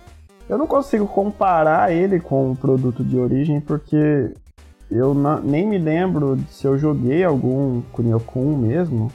Eu 0.53 0.59
não 0.59 0.67
consigo 0.67 1.07
comparar 1.07 1.91
ele 1.91 2.19
com 2.19 2.51
o 2.51 2.55
produto 2.55 3.03
de 3.03 3.17
origem 3.17 3.59
porque 3.59 4.31
eu 4.91 5.15
nem 5.43 5.67
me 5.67 5.79
lembro 5.79 6.37
se 6.47 6.67
eu 6.67 6.77
joguei 6.77 7.23
algum 7.23 7.81
Kunio-kun 7.91 8.55
mesmo, 8.55 9.11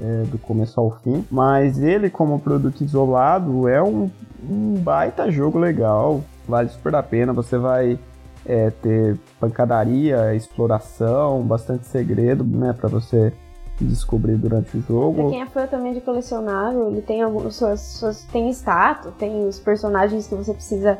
é, 0.00 0.22
do 0.30 0.38
começo 0.38 0.78
ao 0.78 0.92
fim, 1.00 1.26
mas 1.28 1.82
ele 1.82 2.08
como 2.08 2.38
produto 2.38 2.84
isolado 2.84 3.66
é 3.66 3.82
um, 3.82 4.08
um 4.48 4.74
baita 4.74 5.28
jogo 5.32 5.58
legal, 5.58 6.22
vale 6.46 6.68
super 6.68 6.94
a 6.94 7.02
pena, 7.02 7.32
você 7.32 7.58
vai 7.58 7.98
é, 8.46 8.70
ter 8.70 9.18
pancadaria, 9.40 10.32
exploração, 10.36 11.42
bastante 11.42 11.88
segredo, 11.88 12.44
né, 12.44 12.72
para 12.72 12.88
você 12.88 13.32
descobrir 13.84 14.36
durante 14.36 14.76
o 14.76 14.80
jogo. 14.80 15.22
Pra 15.22 15.30
quem 15.30 15.42
é 15.42 15.46
fã 15.46 15.66
também 15.66 15.94
de 15.94 16.00
colecionável, 16.00 16.90
ele 16.90 17.02
tem 17.02 17.22
alguns 17.22 17.56
suas, 17.56 17.80
suas 17.80 18.24
tem 18.24 18.50
status, 18.50 19.12
tem 19.18 19.46
os 19.46 19.58
personagens 19.58 20.26
que 20.26 20.34
você 20.34 20.52
precisa 20.52 20.98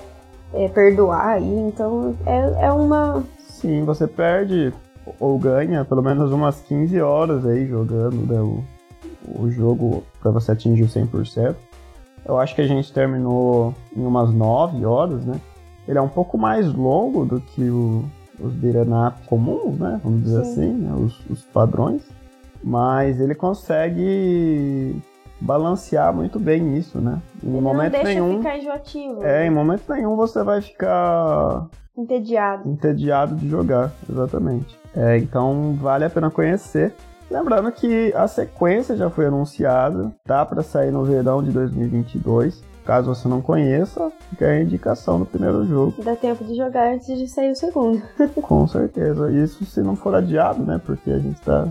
é, 0.52 0.68
perdoar 0.68 1.34
aí, 1.34 1.58
então 1.60 2.14
é, 2.26 2.66
é 2.66 2.72
uma. 2.72 3.24
Sim, 3.38 3.84
você 3.84 4.06
perde 4.06 4.72
ou 5.18 5.38
ganha 5.38 5.84
pelo 5.84 6.02
menos 6.02 6.32
umas 6.32 6.60
15 6.60 7.00
horas 7.00 7.46
aí 7.46 7.66
jogando 7.66 8.26
né, 8.26 8.40
o, 8.40 8.64
o 9.42 9.50
jogo 9.50 10.04
para 10.20 10.30
você 10.30 10.52
atingir 10.52 10.82
o 10.82 10.88
100%. 10.88 11.56
Eu 12.24 12.38
acho 12.38 12.54
que 12.54 12.60
a 12.60 12.66
gente 12.66 12.92
terminou 12.92 13.74
em 13.96 14.04
umas 14.04 14.32
9 14.32 14.84
horas, 14.84 15.24
né? 15.24 15.40
Ele 15.86 15.98
é 15.98 16.02
um 16.02 16.08
pouco 16.08 16.36
mais 16.36 16.70
longo 16.74 17.24
do 17.24 17.40
que 17.40 17.70
o, 17.70 18.04
os 18.38 18.52
up 18.52 19.26
comuns, 19.26 19.78
né? 19.78 19.98
Vamos 20.04 20.24
dizer 20.24 20.44
Sim. 20.44 20.50
assim, 20.50 20.72
né? 20.72 20.92
os, 20.94 21.18
os 21.30 21.42
padrões 21.44 22.02
mas 22.62 23.20
ele 23.20 23.34
consegue 23.34 25.00
balancear 25.40 26.12
muito 26.12 26.38
bem 26.38 26.76
isso, 26.76 27.00
né? 27.00 27.20
Em 27.42 27.48
ele 27.48 27.60
momento 27.60 27.92
não 27.92 28.02
deixa 28.02 28.20
nenhum, 28.20 28.38
ficar 28.38 28.58
enjoativo. 28.58 29.24
É, 29.24 29.46
em 29.46 29.50
momento 29.50 29.84
nenhum 29.88 30.16
você 30.16 30.42
vai 30.42 30.60
ficar 30.60 31.66
entediado. 31.96 32.68
Entediado 32.68 33.36
de 33.36 33.48
jogar, 33.48 33.92
exatamente. 34.08 34.78
É, 34.94 35.18
então 35.18 35.76
vale 35.80 36.04
a 36.04 36.10
pena 36.10 36.30
conhecer. 36.30 36.94
Lembrando 37.30 37.70
que 37.70 38.12
a 38.14 38.26
sequência 38.26 38.96
já 38.96 39.10
foi 39.10 39.26
anunciada, 39.26 40.10
tá 40.24 40.44
para 40.46 40.62
sair 40.62 40.90
no 40.90 41.04
verão 41.04 41.42
de 41.42 41.50
2022. 41.50 42.64
caso 42.86 43.14
você 43.14 43.28
não 43.28 43.42
conheça, 43.42 44.10
fica 44.30 44.46
a 44.46 44.62
indicação 44.62 45.18
do 45.18 45.26
primeiro 45.26 45.66
jogo. 45.66 46.02
Dá 46.02 46.16
tempo 46.16 46.42
de 46.42 46.56
jogar 46.56 46.94
antes 46.94 47.06
de 47.06 47.28
sair 47.28 47.50
o 47.50 47.54
segundo. 47.54 48.02
Com 48.40 48.66
certeza. 48.66 49.30
Isso 49.30 49.62
se 49.66 49.82
não 49.82 49.94
for 49.94 50.14
adiado, 50.14 50.64
né? 50.64 50.80
Porque 50.82 51.10
a 51.10 51.18
gente 51.18 51.38
tá 51.42 51.68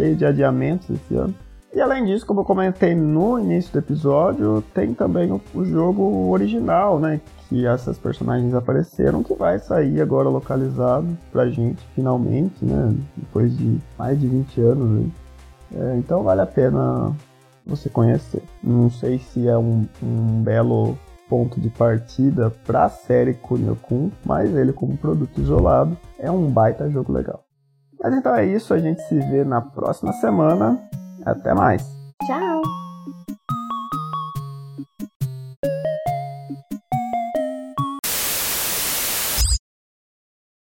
cheio 0.00 0.16
de 0.16 0.24
adiamentos 0.24 0.88
esse 0.88 1.14
ano. 1.14 1.34
E 1.72 1.80
além 1.80 2.04
disso, 2.04 2.26
como 2.26 2.40
eu 2.40 2.44
comentei 2.44 2.96
no 2.96 3.38
início 3.38 3.72
do 3.72 3.78
episódio, 3.78 4.64
tem 4.74 4.92
também 4.92 5.30
o, 5.30 5.40
o, 5.54 5.64
jogo 5.64 6.30
original, 6.30 6.98
né? 6.98 7.20
Que 7.48 7.64
essas 7.64 7.96
personagens 7.96 8.52
apareceram, 8.54 9.22
que 9.22 9.34
vai 9.34 9.58
sair 9.60 10.00
agora 10.00 10.28
localizado 10.28 11.16
pra 11.30 11.48
gente, 11.48 11.80
finalmente, 11.94 12.64
né? 12.64 12.92
Depois 13.16 13.56
de 13.56 13.78
mais 13.96 14.18
de 14.18 14.26
20 14.26 14.60
anos. 14.62 14.88
Né? 14.90 15.10
É, 15.76 15.96
então 15.96 16.24
vale 16.24 16.40
a 16.40 16.46
pena 16.46 17.14
você 17.64 17.88
conhecer. 17.88 18.42
Não 18.64 18.90
sei 18.90 19.20
se 19.20 19.46
é 19.46 19.56
um, 19.56 19.86
um 20.02 20.42
belo 20.42 20.98
ponto 21.28 21.60
de 21.60 21.70
partida 21.70 22.50
para 22.66 22.86
a 22.86 22.88
série 22.88 23.34
Kunio-kun, 23.34 24.10
mas 24.24 24.52
ele 24.56 24.72
como 24.72 24.96
produto 24.96 25.40
isolado 25.40 25.96
é 26.18 26.28
um 26.28 26.50
baita 26.50 26.90
jogo 26.90 27.12
legal. 27.12 27.44
Mas 28.02 28.14
então 28.14 28.34
é 28.34 28.46
isso, 28.46 28.72
a 28.72 28.78
gente 28.78 29.00
se 29.02 29.18
vê 29.18 29.44
na 29.44 29.60
próxima 29.60 30.12
semana. 30.14 30.80
Até 31.24 31.52
mais. 31.52 31.82
Tchau. 32.26 32.79